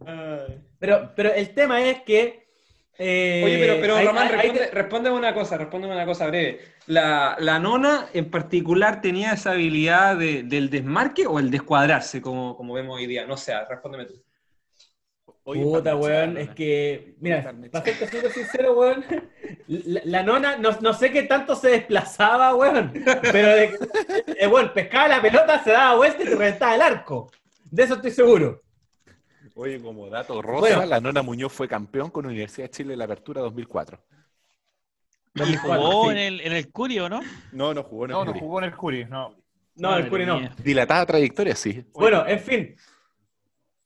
[0.78, 2.47] pero, pero el tema es que.
[3.00, 4.28] Eh, Oye, pero, pero Román,
[4.72, 6.60] responde, una cosa, respóndeme una cosa breve.
[6.86, 12.56] La, la, nona en particular tenía esa habilidad de, del desmarque o el descuadrarse, como,
[12.56, 13.24] como vemos hoy día.
[13.24, 14.20] No sé, respóndeme tú.
[15.54, 19.02] Puta, weón, es que, mira, para serte súper sincero, weón,
[19.66, 22.92] la, nona, no, sé qué tanto se desplazaba, weón,
[23.32, 23.78] pero, de,
[24.36, 27.30] eh, weón, pescaba la pelota, se daba vuelta y te reventaba el arco.
[27.70, 28.62] De eso estoy seguro.
[29.60, 33.06] Oye, como dato rosa, la nona Muñoz fue campeón con Universidad de Chile en la
[33.06, 34.00] apertura 2004.
[35.34, 37.20] Y jugó en, el, en el Curio, ¿no?
[37.50, 39.34] No, no jugó en el no, No, no jugó en el Curio, no.
[39.74, 40.48] No, en el Curio no.
[40.62, 41.84] Dilatada trayectoria, sí.
[41.92, 42.76] Bueno, en fin,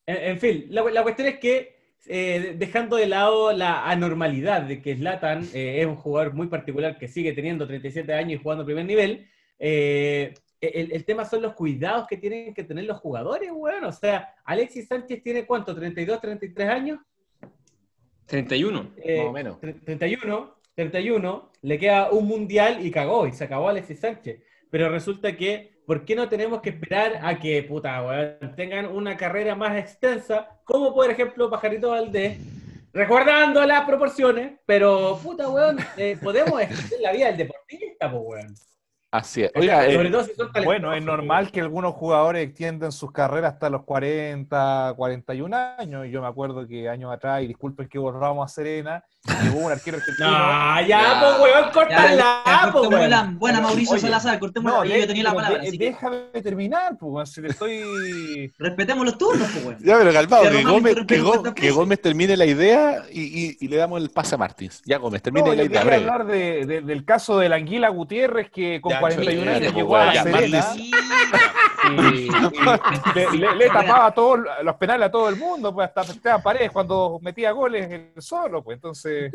[0.05, 5.43] en, fin, la, cuestión es que, eh, dejando de lado la anormalidad de que Zlatan
[5.55, 8.85] eh, es un jugador muy particular que sigue teniendo 37 años y jugando a primer
[8.85, 10.35] nivel, eh,
[10.67, 14.87] el, tema son los cuidados que tienen que tener los jugadores, bueno, o sea, Alexis
[14.87, 16.99] Sánchez tiene cuánto, 32, 33 años.
[18.25, 19.59] 31, más o menos.
[19.59, 24.41] 31, 31, le queda un mundial y cagó, y se acabó Alexis Sánchez.
[24.69, 29.17] Pero resulta que ¿por qué no tenemos que esperar a que, puta, weón, tengan una
[29.17, 32.37] carrera más extensa, como por ejemplo Pajarito Valdés,
[32.93, 38.55] recordando las proporciones, pero, puta, weón, eh, podemos extender la vida del deportista, pues, weón.
[39.13, 39.51] Así es.
[39.53, 40.11] Oiga, eh,
[40.65, 46.07] bueno, es normal que algunos jugadores extiendan sus carreras hasta los 40, 41 años.
[46.09, 49.03] Yo me acuerdo que años atrás, y disculpen que borramos a Serena,
[49.51, 50.31] hubo un arquero argentino.
[50.31, 53.37] No, ya, pues, weón, córtala, pues, weón.
[53.37, 55.61] Buena, Mauricio Salazar, cortemos no, yo tenía la palabra.
[55.77, 58.51] déjame terminar, pues, si le estoy.
[58.57, 59.77] Respetemos los turnos, pues, weón.
[59.83, 60.95] Ya, pero calmado, que, Gómez,
[61.53, 64.81] que, Gómez, termine la idea y, y, le damos el pase a Martins.
[64.87, 65.83] Ya, Gómez, termine la idea.
[65.83, 69.95] Voy a hablar de, del caso de la Anguila Gutiérrez, que con 41 años llegó
[69.95, 70.65] a la Serena.
[73.33, 77.19] Y, le, tapaba todos los penales a todo el mundo, pues hasta Esteban Paredes cuando
[77.21, 79.31] metía goles él solo, pues entonces.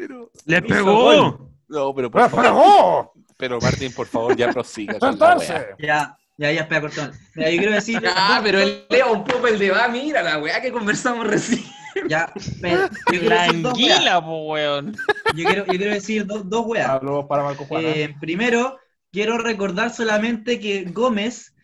[0.46, 1.50] ¡Le pegó!
[1.68, 3.12] No, pero por favor.
[3.36, 4.94] Pero Martín, por favor, ya prosiga.
[5.00, 5.66] Entonces.
[5.78, 6.16] Ya.
[6.38, 7.12] Ya, ya, espera, cortón.
[7.34, 8.00] Mira, yo quiero decir.
[8.06, 11.64] Ah, pero el Leo un poco el de va, mira la weá que conversamos recién.
[12.08, 12.88] Ya, espera.
[13.22, 14.96] La anguila, po, weón.
[15.34, 16.88] Yo quiero, yo quiero decir dos, dos weas.
[16.88, 17.82] Hablo para Marco Juan.
[17.84, 18.78] Eh, primero,
[19.12, 21.54] quiero recordar solamente que Gómez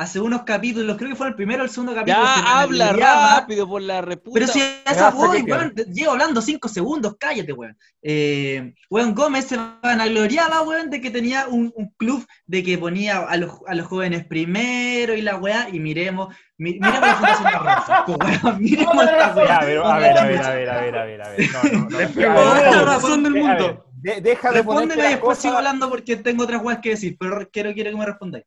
[0.00, 2.24] hace unos capítulos, creo que fue el primero o el segundo capítulo.
[2.24, 4.32] Ya, habla rápido por la reputa.
[4.32, 7.76] Pero si esa voy, weón, llevo hablando cinco segundos, cállate, weón.
[8.00, 13.18] Eh, weón Gómez se vanagloriaba, weón, de que tenía un, un, club de que ponía
[13.18, 18.04] a los, a los jóvenes primero y la weá, y miremos, miremos la Fundación Rosa,
[18.06, 19.56] weón, miremos esta weá.
[19.56, 21.50] A ver, a ver, a ver, a ver, a ver, a ver, a ver.
[21.52, 22.70] No, no, no.
[22.70, 23.89] la razón del mundo.
[24.02, 24.98] Deja de poner.
[24.98, 28.06] y después sigo hablando porque tengo otras weas que decir, pero quiero, quiero que me
[28.06, 28.44] respondáis.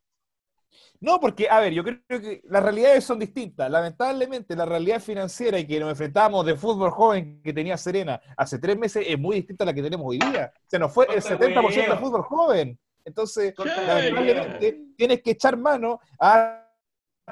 [1.00, 3.70] No, porque, a ver, yo creo que las realidades son distintas.
[3.70, 8.58] Lamentablemente, la realidad financiera y que nos enfrentamos de fútbol joven que tenía Serena hace
[8.58, 10.50] tres meses es muy distinta a la que tenemos hoy día.
[10.66, 12.78] Se nos fue el 70% de fútbol joven.
[13.04, 16.63] Entonces, lamentablemente, tienes que echar mano a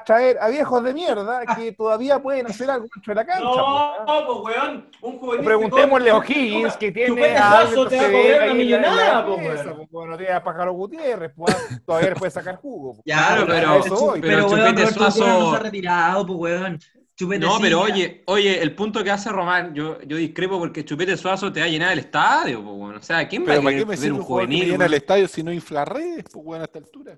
[0.05, 3.43] traer a viejos de mierda que todavía pueden hacer algo dentro de la cancha.
[3.43, 5.45] No, pues, pues weón, un juvenil.
[5.45, 10.09] Preguntémosle a O'Higgins que tiene a Alberto Severa y millonada, pues, weón.
[10.09, 13.01] no tiene a Pájaro Gutiérrez, pues, todavía le puede sacar jugo.
[13.03, 15.27] Claro, pero, pero, pero, Chupete Suazo...
[15.27, 16.79] no se ha retirado, pues, weón.
[17.15, 21.15] Chupete no, pero oye, oye, el punto que hace Román, yo, yo discrepo porque Chupete
[21.15, 22.97] Suazo te va a llenar el estadio, pues, bueno.
[22.97, 24.71] O sea, ¿quién va a querer ver un juvenil?
[24.71, 27.15] llena el estadio si no infla redes, pues, bueno, a esta altura?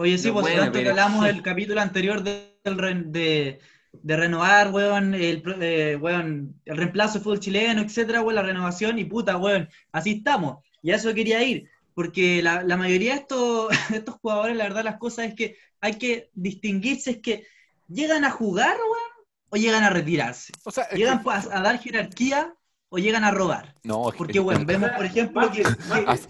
[0.00, 3.58] Oye, sí, pues tanto que hablamos del capítulo anterior de, de,
[3.92, 8.98] de renovar, weón, el, eh, weón, el reemplazo de fútbol chileno, etcétera, weón, la renovación
[8.98, 10.64] y puta, weón, así estamos.
[10.80, 14.64] Y a eso quería ir, porque la, la mayoría de estos, de estos jugadores, la
[14.64, 17.46] verdad, las cosas es que hay que distinguirse, es que
[17.86, 20.54] llegan a jugar, weón, o llegan a retirarse.
[20.64, 22.54] O sea, llegan a, dar jerarquía
[22.88, 23.74] o llegan a robar.
[23.82, 25.62] No, porque, bueno, vemos, por ejemplo, que,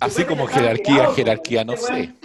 [0.01, 2.17] así como jerarquía, jerarquía, no sé.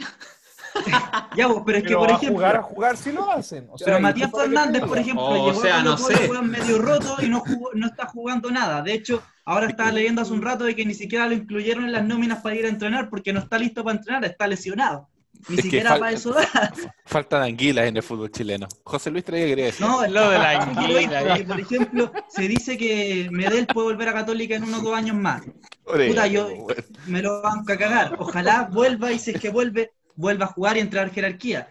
[1.35, 2.31] Ya, pero es que, por ejemplo.
[2.31, 3.69] jugar a jugar si lo hacen.
[3.83, 6.29] pero Matías Fernández, por ejemplo, o llegó sea, no sé.
[6.41, 8.81] medio roto y no, no está jugando nada.
[8.81, 11.91] De hecho, Ahora estaba leyendo hace un rato de que ni siquiera lo incluyeron en
[11.91, 15.07] las nóminas para ir a entrenar porque no está listo para entrenar, está lesionado.
[15.47, 16.47] Ni siquiera para eso da.
[17.05, 18.67] Faltan anguilas en el fútbol chileno.
[18.83, 19.85] José Luis traía quería decir.
[19.85, 21.37] No, lo de la anguila.
[21.45, 25.43] Por ejemplo, se dice que Medel puede volver a Católica en unos dos años más.
[25.83, 26.49] Puta, yo
[27.05, 28.15] me lo van a cagar.
[28.17, 31.69] Ojalá vuelva y si es que vuelve, vuelva a jugar y entrar jerarquía.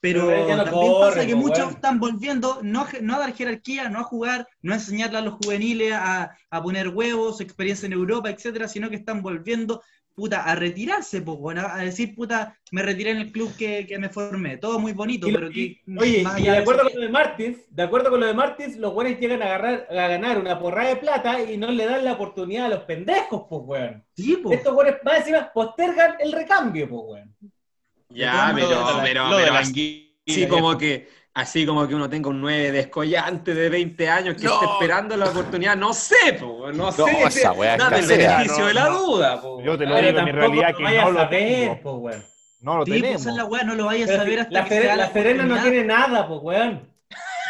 [0.00, 4.46] Pero, también pasa que muchos están volviendo no, no, a dar jerarquía, no a jugar,
[4.60, 8.90] no a enseñarle a los juveniles a, a poner huevos, experiencia en Europa, etcétera, sino
[8.90, 9.80] que están volviendo
[10.14, 13.98] puta, a retirarse, pues, bueno, a decir, puta, me retiré en el club que, que
[13.98, 14.56] me formé.
[14.56, 15.80] Todo muy bonito, pero que.
[15.98, 18.94] Oye, y de acuerdo con lo de Martins, de acuerdo con lo de Martins, los
[18.94, 22.12] buenos llegan a, agarrar, a ganar una porrada de plata y no le dan la
[22.12, 24.04] oportunidad a los pendejos, pues, weón.
[24.16, 24.58] Sí, pues.
[24.58, 27.34] Estos buenos más encima postergan el recambio, pues, weón.
[28.14, 28.68] Ya, pero,
[29.02, 34.08] pero, pero, sí, como que así como que uno tenga un 9 descollante de 20
[34.08, 38.66] años que esté esperando la oportunidad, no sé, po, no, sé, esa nada el beneficio
[38.66, 39.40] de la duda.
[39.40, 39.60] Po.
[39.62, 41.80] Yo te lo digo en realidad que no lo tengo.
[41.80, 42.10] Po,
[42.60, 43.22] No lo sí, tenemos.
[43.24, 45.44] Pues la weá, no lo vayas a saber hasta la que sea la, la Serena
[45.44, 46.93] no tiene nada, pues weón.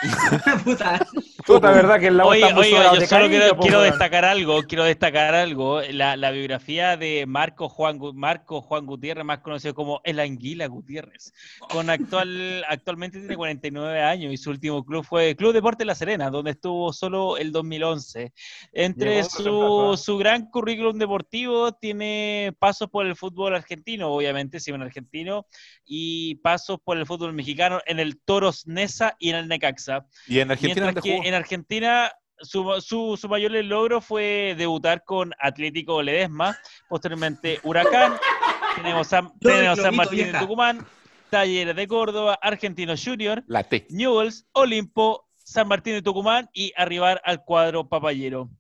[0.64, 1.06] Puta.
[1.46, 5.82] Puta, verdad que la Oye, oye yo solo quiero, quiero destacar algo, quiero destacar algo.
[5.82, 11.32] La, la, biografía de Marco Juan, Marco Juan Gutiérrez, más conocido como El Anguila Gutiérrez,
[11.68, 16.30] con actual, actualmente tiene 49 años y su último club fue Club Deporte La Serena,
[16.30, 18.32] donde estuvo solo el 2011.
[18.72, 24.82] Entre su, su gran currículum deportivo tiene pasos por el fútbol argentino, obviamente, si un
[24.82, 25.46] argentino,
[25.84, 29.93] y pasos por el fútbol mexicano en el Toros Nesa y en el Necaxa.
[30.26, 36.56] ¿Y en Argentina en Argentina su, su, su, mayor logro fue debutar con Atlético Ledesma,
[36.88, 38.14] posteriormente Huracán,
[38.76, 39.32] tenemos San,
[39.76, 40.84] San Martín de Tucumán,
[41.30, 43.44] Talleres de Córdoba, Argentino Junior,
[43.90, 48.50] Newells, Olimpo, San Martín de Tucumán y arribar al cuadro papayero.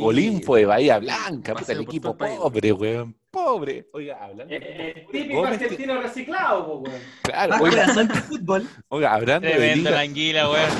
[0.00, 3.88] Olimpo de Bahía Blanca, el equipo pobre, weón pobre.
[3.92, 4.50] Oiga, hablan.
[4.50, 7.00] Eh, eh, típico argentino reciclado, weón.
[7.22, 7.88] Claro, oiga.
[8.28, 8.68] fútbol.
[8.88, 10.70] Oiga, hablando Tremendo de la anguila, weón.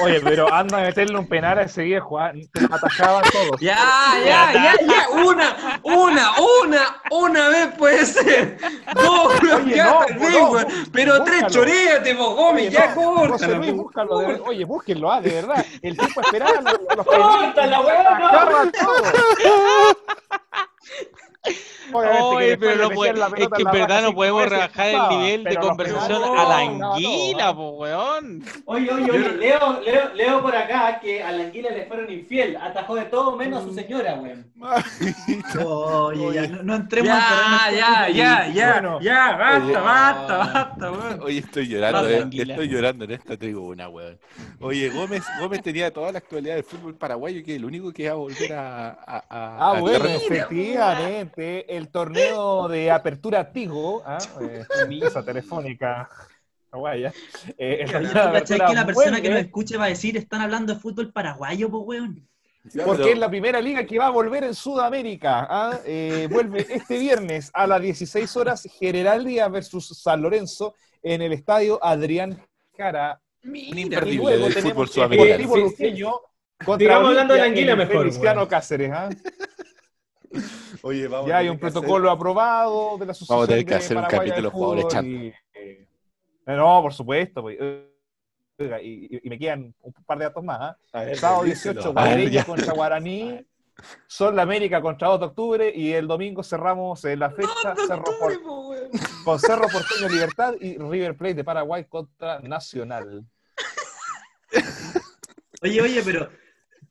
[0.00, 2.34] Oye, pero anda a meterle un penal a seguir jugar.
[2.52, 3.60] Te atacaban todos.
[3.60, 3.76] Ya,
[4.24, 5.08] ya, ya, ya.
[5.10, 8.58] Una, una, una, una vez puede ser.
[8.94, 10.00] No, Oye, no,
[10.52, 13.58] no, Pero tres choreate, vos, Gómez, ya corta.
[13.58, 14.18] búscalo.
[14.18, 15.64] De, oye, búsquenlo, ah, de verdad.
[15.82, 17.06] El tipo esperaba los, los
[17.56, 19.96] la weón, no.
[21.92, 26.22] Oye, pero no puede, es que en verdad no podemos rebajar el nivel de conversación
[26.24, 28.44] a la anguila, po, weón.
[28.64, 32.56] Oye, oye, oye, leo, leo, leo por acá que a la anguila le fueron infiel,
[32.56, 34.46] atajó de todo menos a su señora, weón.
[35.66, 41.20] Oye, ya, no, entremos ya, ya, ya, ya, ya, basta, basta, basta, weón.
[41.22, 44.18] Oye, estoy llorando, eh, estoy llorando en esta tribuna, weón.
[44.60, 48.12] Oye, Gómez, Gómez tenía toda la actualidad del fútbol paraguayo que el único que iba
[48.12, 48.88] a volver a...
[48.88, 54.18] a, a ah, bueno, efectivamente, el torneo de apertura Tigo, ¿ah?
[54.40, 54.64] eh,
[55.02, 56.08] esa telefónica
[56.70, 57.12] paraguaya.
[57.58, 58.00] Eh, que
[58.74, 62.28] la persona que nos escuche va a decir, están hablando de fútbol paraguayo, pues, weón?
[62.84, 65.46] Porque es la primera liga que va a volver en Sudamérica.
[65.48, 65.78] ¿ah?
[65.84, 71.32] Eh, vuelve este viernes a las 16 horas General Díaz versus San Lorenzo en el
[71.32, 72.42] estadio Adrián
[72.76, 73.20] Cara.
[73.44, 76.20] Un imperdible del fútbol sudamericano.
[76.64, 78.02] Contra hablando de la anguila mejor.
[78.02, 78.90] Cristiano Cáceres.
[78.92, 79.10] ¿ah?
[80.82, 83.96] Oye, vamos ya hay un protocolo aprobado de la Asociación Vamos a tener que hacer
[83.96, 84.94] un capítulo jugadores.
[85.54, 85.86] Eh,
[86.46, 87.42] no, por supuesto.
[87.42, 87.58] Pues,
[88.82, 90.76] y, y, me quedan un par de datos más.
[90.94, 91.14] ¿eh?
[91.14, 93.46] Sábado 18, Guaraní contra Guaraní.
[94.06, 98.04] Sol la América contra 2 de octubre y el domingo cerramos eh, la fecha Cerro
[99.22, 103.26] con Cerro Porteño Libertad y River Plate de Paraguay contra Nacional.
[105.62, 106.30] Oye, oye, pero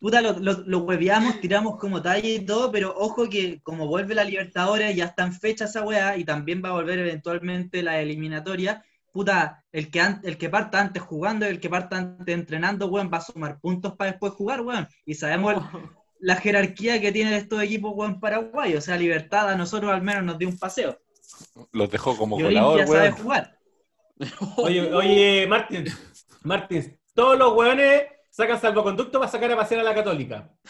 [0.06, 4.24] puta, lo, lo, hueveamos, tiramos como talla y todo, pero ojo que como vuelve la
[4.24, 8.86] Libertadores, ya está en fecha esa weá y también va a volver eventualmente la eliminatoria.
[9.12, 13.10] Puta, el que, el que parta antes jugando y el que parta antes entrenando, weón,
[13.12, 14.88] va a sumar puntos para después jugar, weón.
[15.08, 15.56] Y sabemos
[16.20, 18.76] la jerarquía que tienen estos equipos, weón, Paraguay.
[18.76, 21.00] O sea, Libertad a nosotros al menos nos dio un paseo.
[21.72, 22.88] Los dejó como y colador, weón.
[22.90, 23.58] sabe jugar.
[24.58, 25.86] Oye, oye, Martín,
[26.44, 28.04] Martín, todos los weones
[28.36, 30.50] sacan salvoconducto para sacar a pasear a la católica.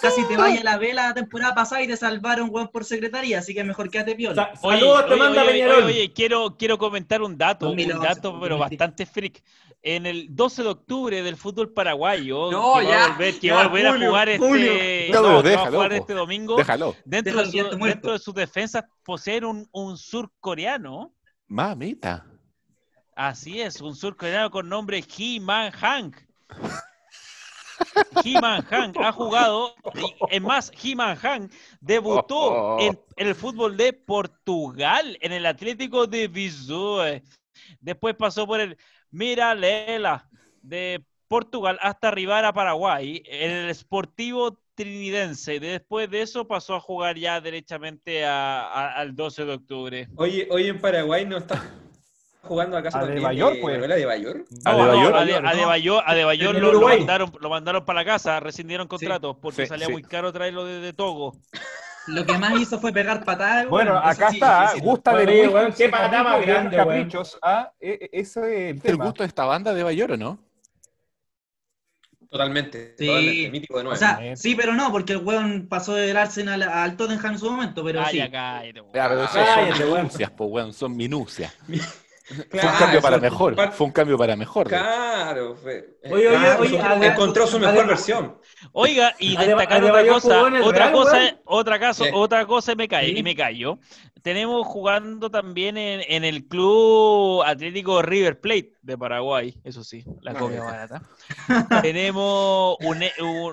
[0.00, 3.52] casi, te vaya la vela la temporada pasada y te salvaron weón por secretaría, así
[3.52, 4.54] que mejor quédate piola.
[4.58, 5.84] Saludos, te manda Peñarol.
[5.84, 9.42] Oye, quiero, quiero comentar un dato, un dato, pero bastante freak.
[9.82, 13.50] En el 12 de octubre del fútbol paraguayo, no, que ya, va a volver, que
[13.52, 16.96] va a, volver a jugar este, no, déjalo, va a jugar este domingo, déjalo.
[17.04, 21.12] Dentro, de su, dentro de sus defensas poseen un, un surcoreano.
[21.48, 22.27] Mamita.
[23.18, 26.18] Así es, un surcoreano con nombre He Man Hank.
[28.24, 29.74] He-Man Han ha jugado,
[30.30, 31.50] es más, He-Man Han
[31.80, 37.20] debutó en, el fútbol de Portugal, en el Atlético de Viseu.
[37.80, 38.78] Después pasó por el
[39.10, 40.28] Miralela
[40.62, 45.58] de Portugal hasta arribar a Paraguay, en el Sportivo Trinidense.
[45.58, 50.08] Después de eso pasó a jugar ya derechamente al 12 de octubre.
[50.14, 51.60] Oye, hoy en Paraguay no está
[52.48, 53.76] jugando acá ¿A de Bayor, pues?
[53.76, 54.44] ¿A de Bayor?
[54.64, 59.36] a de Bayor, a de Bayor lo, mandaron, lo mandaron para la casa, rescindieron contratos
[59.40, 61.36] porque salía muy caro traerlo de Togo.
[62.08, 63.68] Lo que más hizo fue pegar patadas.
[63.68, 65.74] Bueno, acá está, gusta de Luis.
[65.76, 67.38] qué patada más grande, caprichos.
[67.42, 70.38] Ah, e, e, ese el, gusto de esta banda de Bayor, ¿o no?
[72.30, 73.06] Totalmente, sí.
[73.06, 73.94] totalmente, mítico de nuevo.
[73.94, 77.50] O sea, sí, pero no, porque el weón pasó del Arsenal al Tottenham en su
[77.50, 78.18] momento, pero sí.
[78.18, 78.94] Ya, cállate, weón.
[78.94, 79.38] Ya, pero eso
[79.78, 81.54] son minucias, pues, weón, son minucias.
[82.28, 83.72] fue un cambio para mejor.
[83.72, 84.68] Fue un cambio para mejor.
[84.68, 85.56] Claro.
[86.10, 88.38] Oye, oye, oye, encontró su mejor versión.
[88.72, 93.34] Oiga, y destacar otra cosa, otra cosa, otra cosa, otra cosa me cae, y me
[93.34, 93.78] callo.
[94.28, 100.32] Tenemos jugando también en, en, el club Atlético River Plate de Paraguay, eso sí, la
[100.32, 101.02] ah, copia barata.
[101.82, 103.02] Tenemos un,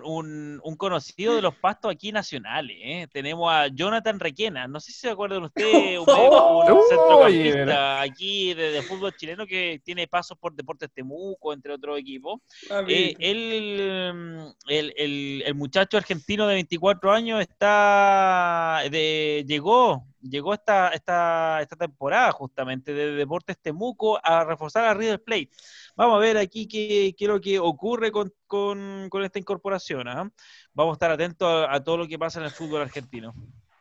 [0.03, 3.07] un, un, conocido de los pastos aquí nacionales, ¿eh?
[3.09, 8.71] tenemos a Jonathan Requena, no sé si se acuerdan ustedes, un, un centrocampista aquí de,
[8.71, 12.41] de, fútbol chileno que tiene pasos por Deportes Temuco, entre otros equipos.
[12.69, 20.53] Ah, eh, él, el, el, el, muchacho argentino de 24 años está de, llegó llegó
[20.53, 25.49] esta, esta, esta temporada justamente de Deportes Temuco a reforzar a River Plate.
[25.95, 30.07] Vamos a ver aquí qué, qué es lo que ocurre con, con, con esta incorporación.
[30.07, 30.30] ¿ah?
[30.73, 33.34] Vamos a estar atentos a, todo lo que pasa en el fútbol argentino.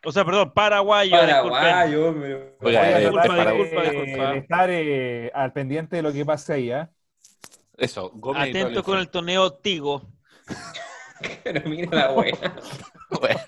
[0.04, 1.16] O sea, perdón, paraguayo.
[1.16, 6.86] Paraguayo, disculpa, disculpa, estar eh, al pendiente de lo que pase ahí, ¿eh?
[7.76, 10.02] Eso, Gómez Atento con el torneo Tigo.
[11.44, 12.54] Pero mira la buena.
[13.10, 13.40] Bueno,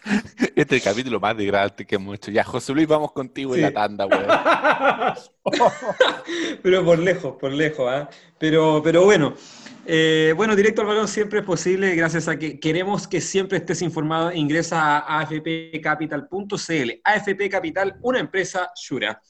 [0.54, 2.30] este es el capítulo más degradante que hemos hecho.
[2.30, 4.26] Ya, José Luis, vamos contigo en la tanda, weón.
[6.62, 8.08] pero por lejos, por lejos, ¿ah?
[8.38, 9.34] Pero, pero bueno.
[9.88, 13.82] Eh, bueno, directo al balón siempre es posible, gracias a que queremos que siempre estés
[13.82, 14.32] informado.
[14.32, 16.90] Ingresa a afpcapital.cl.
[17.04, 19.22] AFP Capital, una empresa Shura.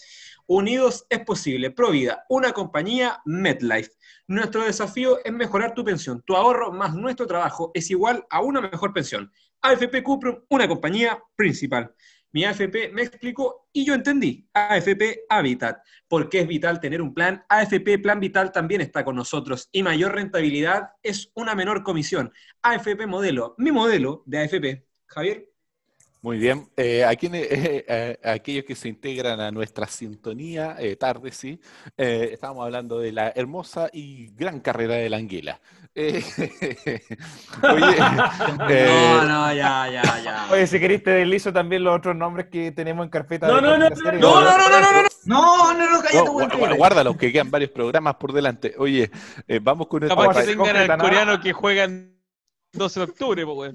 [0.46, 1.70] Unidos es posible.
[1.70, 3.90] Provida, una compañía MetLife.
[4.28, 6.22] Nuestro desafío es mejorar tu pensión.
[6.22, 9.30] Tu ahorro más nuestro trabajo es igual a una mejor pensión.
[9.66, 11.92] AFP Cuprum, una compañía principal.
[12.30, 14.48] Mi AFP me explicó y yo entendí.
[14.52, 15.78] AFP Habitat.
[16.06, 17.44] Porque es vital tener un plan.
[17.48, 19.68] AFP Plan Vital también está con nosotros.
[19.72, 22.32] Y mayor rentabilidad es una menor comisión.
[22.62, 23.56] AFP Modelo.
[23.58, 24.86] Mi modelo de AFP.
[25.06, 25.48] Javier.
[26.26, 26.68] Muy bien.
[26.76, 31.60] Eh, aquí, eh, eh, aquellos que se integran a nuestra sintonía, tarde sí,
[31.96, 35.60] estamos hablando de la hermosa y gran carrera de la anguila.
[35.94, 36.18] oye,
[37.62, 40.48] no, no, ya, ya, ya.
[40.50, 43.46] Oye, si querés te deslizo también los otros nombres que tenemos en carpeta.
[43.46, 44.92] No, no, no, no, no, no, no, no, no,
[45.26, 48.74] no, no, no, no, cállate, no, guárdalo, que quedan varios programas por delante.
[48.78, 49.12] Oye,
[49.62, 50.20] vamos con nuestra...
[50.20, 52.16] Capaz que tengan al coreano que juegan
[52.72, 53.74] 12 de octubre, pues,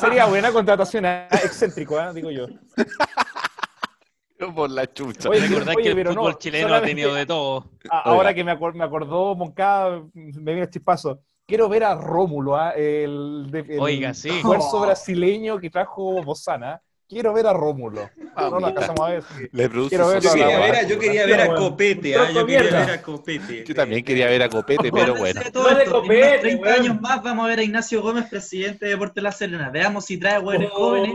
[0.00, 1.28] sería buena contratación, ¿eh?
[1.30, 2.12] excéntrico, ¿eh?
[2.14, 2.46] digo yo.
[4.54, 5.28] Por la chucha.
[5.28, 7.70] Oye, que el fútbol chileno ha tenido de todo.
[7.88, 11.20] Ahora que me, acordó Moncada, me viene el chispazo.
[11.46, 13.04] Quiero ver a Rómulo, ¿eh?
[13.04, 14.30] el, el, Oiga, sí.
[14.30, 16.80] esfuerzo brasileño que trajo Bozana.
[17.08, 18.10] Quiero ver a Rómulo.
[18.34, 19.24] Ah, no la casamos a ver.
[19.52, 22.16] Le Quiero ver yo, quería ver a, yo quería ver a Copete.
[22.16, 22.30] ¿ah?
[22.30, 23.64] Yo quería ver a Copete.
[23.64, 25.40] Yo también quería ver a Copete, pero bueno.
[25.40, 29.22] de Copete, en 30 años más vamos a ver a Ignacio Gómez, presidente de Deportes
[29.22, 29.70] La Serena.
[29.70, 31.14] Veamos si trae buenos jóvenes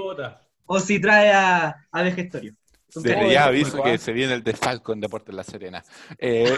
[0.66, 2.54] o si trae a, a Vegestorio.
[2.96, 5.84] Desde ya aviso que se viene el desfalco en Deportes La Serena.
[6.18, 6.58] Eh,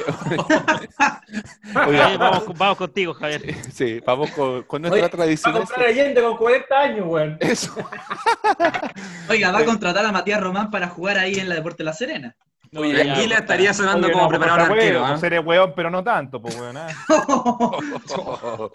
[1.73, 3.41] vamos, vamos, contigo, Javier.
[3.71, 5.53] Sí, vamos con, con nuestra tradición.
[5.53, 7.37] Va a comprar con 40 años, weón.
[7.39, 7.73] Eso.
[9.29, 12.35] Oiga, va a contratar a Matías Román para jugar ahí en la Deportes La Serena.
[12.73, 15.13] Oye, Anguila estaría sonando como preparador arquero.
[15.13, 15.17] ¿eh?
[15.17, 16.77] Seré weón, pero no tanto, pues weón.
[16.77, 16.87] ¿eh?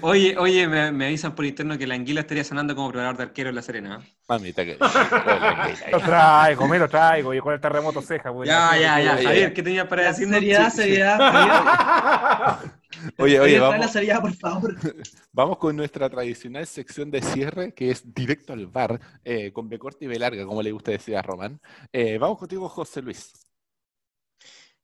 [0.00, 3.24] oye, oye, me, me, avisan por interno que la Anguila estaría sonando como preparador de
[3.24, 4.00] arquero en La Serena.
[4.00, 4.14] ¿eh?
[4.26, 4.78] Mamita, que.
[5.92, 8.46] lo traigo, me lo traigo, y con el terremoto ceja, weón.
[8.46, 9.22] Ya, ya, ya.
[9.22, 10.28] Javier, ¿qué tenías para decir?
[10.30, 12.58] Seriedad, seriedad.
[13.18, 13.92] Oye, oye, vamos.
[14.20, 14.76] por favor.
[15.32, 19.78] Vamos con nuestra tradicional sección de cierre, que es directo al bar, eh, con B
[19.78, 21.60] corta y B larga, como le gusta decir a Román.
[21.92, 23.32] Eh, vamos contigo, José Luis.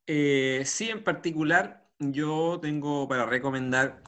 [0.06, 4.02] Eh, sí, en particular, yo tengo para recomendar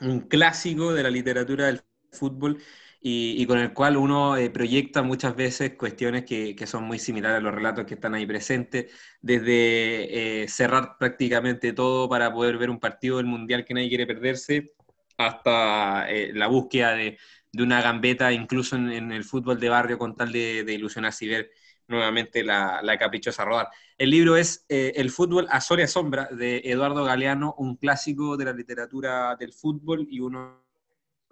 [0.00, 2.60] un clásico de la literatura del fútbol
[3.00, 7.40] y, con el cual uno eh, proyecta muchas veces cuestiones que, son muy similares a
[7.40, 12.80] los relatos que están ahí presentes, desde eh, cerrar prácticamente todo para poder ver un
[12.80, 14.72] partido del Mundial que nadie quiere perderse,
[15.16, 17.18] hasta eh, la búsqueda de,
[17.58, 21.50] una gambeta, incluso en, el fútbol de barrio, con tal de, de ilusionarse y ver
[21.88, 23.68] nuevamente la, la, caprichosa rodar.
[23.96, 28.44] El libro es eh, El fútbol a Soria Sombra, de Eduardo Galeano, un clásico de
[28.44, 30.67] la literatura del fútbol y uno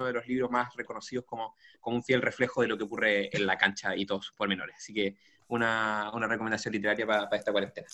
[0.04, 3.46] de los libros más reconocidos como, como un fiel reflejo de lo que ocurre en
[3.46, 4.76] la cancha y todos sus pormenores.
[4.76, 5.16] Así que
[5.48, 7.86] una, una recomendación literaria para, esta cuarentena.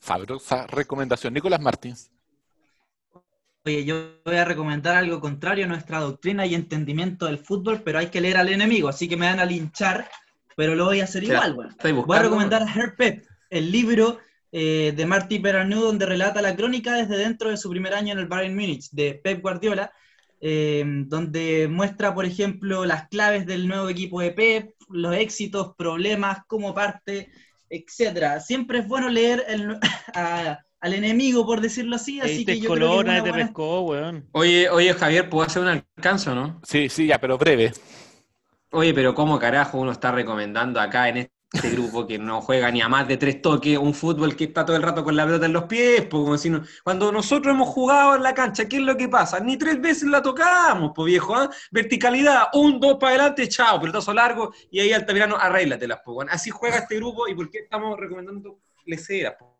[0.00, 1.34] Sabrosa recomendación.
[1.34, 2.10] Nicolás Martins.
[3.66, 7.98] Oye, yo voy a recomendar algo contrario a nuestra doctrina y entendimiento del fútbol, pero
[7.98, 10.08] hay que leer al enemigo, así que me van a linchar,
[10.54, 11.54] pero lo voy a hacer igual.
[11.54, 14.18] Voy a recomendar Her Pep, el libro
[14.52, 18.18] eh, de Marty Perarnu, donde relata la crónica desde dentro de su primer año en
[18.18, 19.90] el Bayern Múnich, de Pep Guardiola,
[20.40, 26.38] eh, donde muestra, por ejemplo, las claves del nuevo equipo de Pep, los éxitos, problemas,
[26.46, 27.30] cómo parte,
[27.68, 28.40] etcétera.
[28.40, 29.44] Siempre es bueno leer
[30.14, 33.86] al enemigo, por decirlo así, así que yo creo que pescó,
[34.32, 36.60] Oye, oye, Javier, ¿puedo hacer un alcance, no?
[36.62, 37.72] Sí, sí, ya, pero breve.
[38.70, 42.82] Oye, pero ¿cómo carajo uno está recomendando acá en este grupo que no juega ni
[42.82, 45.46] a más de tres toques, un fútbol que está todo el rato con la pelota
[45.46, 46.52] en los pies, pues como si
[46.82, 49.40] cuando nosotros hemos jugado en la cancha, ¿qué es lo que pasa?
[49.40, 51.48] Ni tres veces la tocamos, pues viejo, ¿ah?
[51.70, 56.78] verticalidad, un, dos para adelante, chao, pelotazo largo, y ahí Altamirano, arréglatelas, pues, así juega
[56.78, 59.50] este grupo, y por qué estamos recomendando leceras, pues.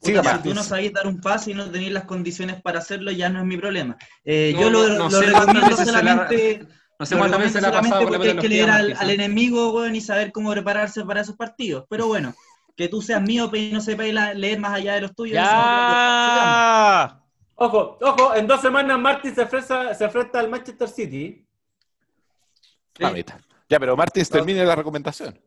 [0.00, 3.10] Sí, si tú no sabes dar un pase y no tenés las condiciones para hacerlo,
[3.10, 3.96] ya no es mi problema.
[4.24, 6.68] Eh, yo lo, lo recomiendo solamente...
[6.98, 10.00] No sé cuántas veces la ha pasado porque hay que leer al, enemigo, weón, y
[10.00, 11.84] saber cómo prepararse para esos partidos.
[11.88, 12.34] Pero bueno,
[12.76, 15.34] que tú seas mío y no sepas leer más allá de los tuyos.
[15.34, 17.22] ¡Ya!
[17.54, 21.44] Ojo, ojo, en dos semanas Martín se enfrenta, se enfrenta al Manchester City.
[23.00, 23.12] Ah,
[23.68, 25.38] ya, pero Martín termine la recomendación.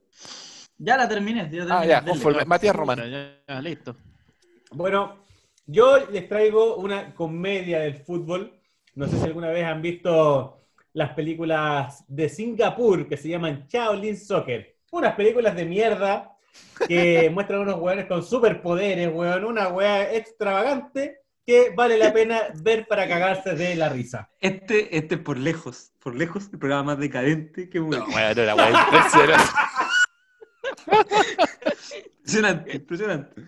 [0.78, 1.50] Ya la terminé.
[1.70, 2.46] ah, ya, conforme.
[2.46, 3.04] Matías Romano.
[3.06, 3.96] Ya, listo.
[4.72, 5.26] Bueno,
[5.66, 8.60] yo les traigo una comedia del fútbol.
[8.96, 10.61] No sé si alguna vez han visto
[10.94, 14.76] las películas de Singapur que se llaman Shaolin Soccer.
[14.92, 16.38] Unas películas de mierda
[16.88, 22.86] que muestran unos weones con superpoderes, weón, una weá extravagante que vale la pena ver
[22.88, 24.30] para cagarse de la risa.
[24.40, 28.06] Este, este por lejos, por lejos, el programa más decadente que bueno.
[28.08, 29.52] No, weón, era weón impresionante.
[32.18, 33.42] impresionante, impresionante.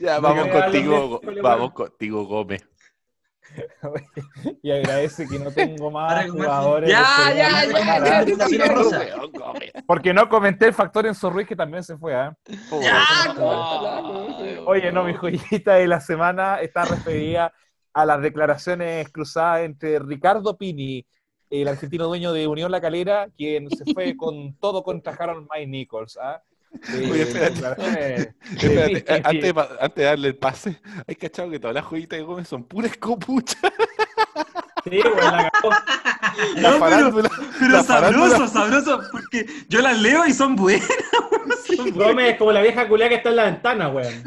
[0.00, 2.66] Ya, vamos contigo, vamos contigo, Gómez.
[4.62, 6.90] y agradece que no tengo más jugadores.
[6.90, 8.24] Ya, ya, ya,
[9.86, 12.14] Porque no comenté el factor en Ruiz que también se fue.
[12.14, 12.30] ¿eh?
[14.66, 17.52] Oye, no, mi joyita de la semana está referida
[17.92, 21.04] a las declaraciones cruzadas entre Ricardo Pini,
[21.50, 25.66] el argentino dueño de Unión La Calera, quien se fue con todo contra Harold Mike
[25.66, 26.18] Nichols.
[26.92, 28.34] Oye, espérate.
[28.56, 29.22] espérate.
[29.24, 32.64] Antes, antes, de darle el pase, hay cachado que todas las joyitas de Gómez son
[32.64, 33.58] puras copuchas.
[34.84, 35.50] Sí, güey, la
[36.56, 40.88] La no, farándula, pero, sabroso, sabroso, porque yo las leo y son buenas.
[41.94, 44.22] Gómez es como la vieja culia que está en la ventana, weón.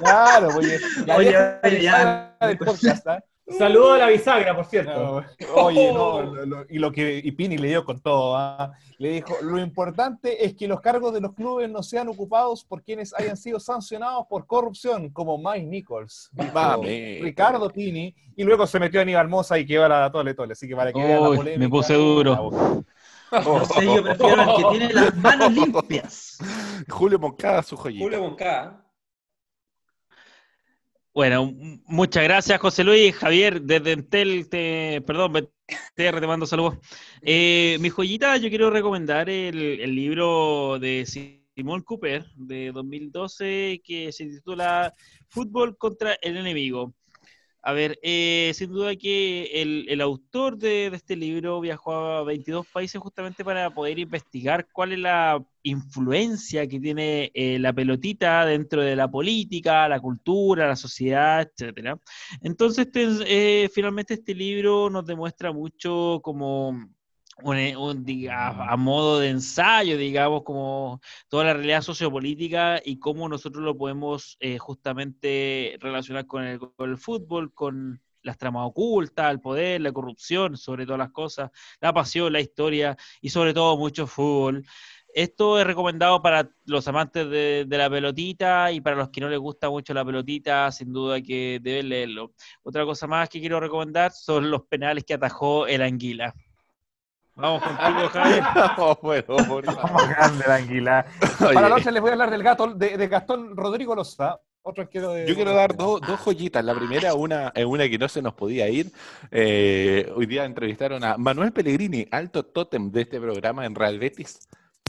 [0.00, 0.78] Claro, oye.
[1.16, 2.36] Oye, oye, ya.
[2.40, 3.18] Del podcast, ¿eh?
[3.56, 5.24] Saludo a la bisagra, por cierto.
[5.54, 8.72] oye, no, y lo que y Pini le dio con todo, ¿ah?
[8.98, 12.82] le dijo, lo importante es que los cargos de los clubes no sean ocupados por
[12.82, 19.00] quienes hayan sido sancionados por corrupción, como Mike Nichols, Ricardo Pini, y luego se metió
[19.00, 21.28] a Aníbal Mosa y que a la tole tole, así que para que vean la
[21.28, 21.58] polémica.
[21.58, 22.84] Me puse duro.
[23.30, 26.38] No sé, yo prefiero al que tiene las manos limpias.
[26.88, 28.04] Julio Moncada, su joyita.
[28.04, 28.87] Julio Moncada.
[31.18, 31.52] Bueno,
[31.88, 33.12] muchas gracias, José Luis.
[33.12, 36.78] Javier, desde Entel, te, perdón, BTR, te mando saludos.
[37.22, 41.04] Eh, mi joyita, yo quiero recomendar el, el libro de
[41.56, 44.94] Simón Cooper de 2012 que se titula
[45.28, 46.94] Fútbol contra el enemigo.
[47.60, 53.00] A ver, eh, sin duda que el, autor de, este libro viajó a 22 países
[53.00, 58.94] justamente para poder investigar cuál es la influencia que tiene eh, la pelotita dentro de
[58.96, 61.98] la política, la cultura, la sociedad, etcétera.
[62.42, 66.88] Entonces, este, eh, finalmente este libro nos demuestra mucho como
[67.40, 74.36] a, modo de ensayo, digamos, como toda la realidad sociopolítica y cómo nosotros lo podemos
[74.40, 79.92] eh, justamente relacionar con el, con el, fútbol, con las tramas ocultas, el poder, la
[79.92, 84.64] corrupción, sobre todas las cosas, la pasión, la historia y sobre todo mucho fútbol.
[85.14, 89.28] Esto es recomendado para los amantes de, de, la pelotita y para los que no
[89.28, 92.34] les gusta mucho la pelotita, sin duda que deben leerlo.
[92.62, 96.34] Otra cosa más que quiero recomendar son los penales que atajó el Anguila.
[97.38, 98.42] Vamos contigo, Javier.
[98.78, 101.06] oh, bueno, Vamos grande la anguila.
[101.38, 105.24] Para la noche les voy a hablar del gato, de, Gastón Rodrigo Loza, otro de.
[105.26, 106.64] Yo quiero dar dos, dos joyitas.
[106.64, 108.90] La primera, una, es una que no se nos podía ir.
[109.30, 114.40] Eh, hoy día entrevistaron a Manuel Pellegrini, alto tótem de este programa en Real Betis,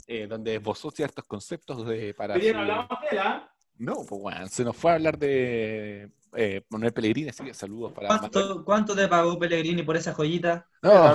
[0.08, 2.34] eh, donde esbozó ciertos conceptos de para.
[2.34, 2.48] Su...
[2.48, 3.48] hablamos de la?
[3.78, 7.92] No, pues bueno, se nos fue a hablar de eh, Manuel Pellegrini, así que saludos
[7.92, 10.66] para ¿Cuánto, ¿Cuánto te pagó Pellegrini por esa joyita?
[10.82, 11.14] No,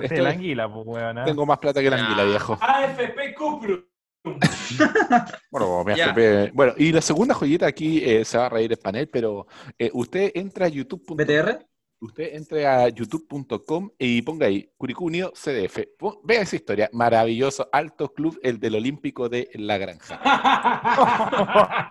[0.00, 0.20] Estoy...
[0.20, 1.24] la anguila, pues, weón.
[1.24, 2.58] Tengo más plata que la anguila, viejo.
[2.60, 3.84] AFP Cupro.
[5.50, 6.52] bueno, mi AFP.
[6.54, 9.46] bueno, y la segunda joyita aquí eh, se va a reír el panel, pero
[9.78, 11.02] eh, usted entra a youtube.
[11.08, 11.66] ¿BTR?
[12.00, 15.78] Usted entre a youtube.com y ponga ahí Curicunio CDF.
[16.24, 20.20] Vea esa historia, maravilloso, alto club, el del Olímpico de La Granja.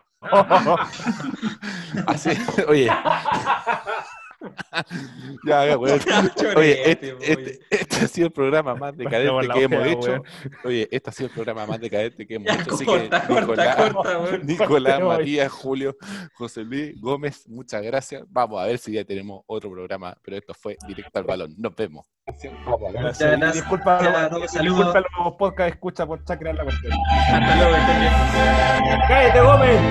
[2.08, 2.30] Así,
[2.68, 2.92] oye.
[5.46, 5.78] Ya,
[6.56, 10.24] Oye, este, este, este, ha sido el programa más decadente que hemos hecho.
[10.64, 12.74] Oye, este ha sido el programa más decadente que hemos hecho.
[12.74, 13.94] Así que Nicolás,
[14.44, 15.96] Nicolás Matías, Julio,
[16.34, 18.24] José Luis, Gómez, muchas gracias.
[18.30, 21.54] Vamos a ver si ya tenemos otro programa, pero esto fue directo al balón.
[21.58, 22.06] Nos vemos.
[22.94, 23.54] Gracias.
[23.54, 24.30] Disculpa,
[24.62, 26.94] disculpa los podcast escucha por chacrear la cuestión.
[27.32, 27.76] Hasta luego,
[29.08, 29.82] ¡Cállate, Gómez!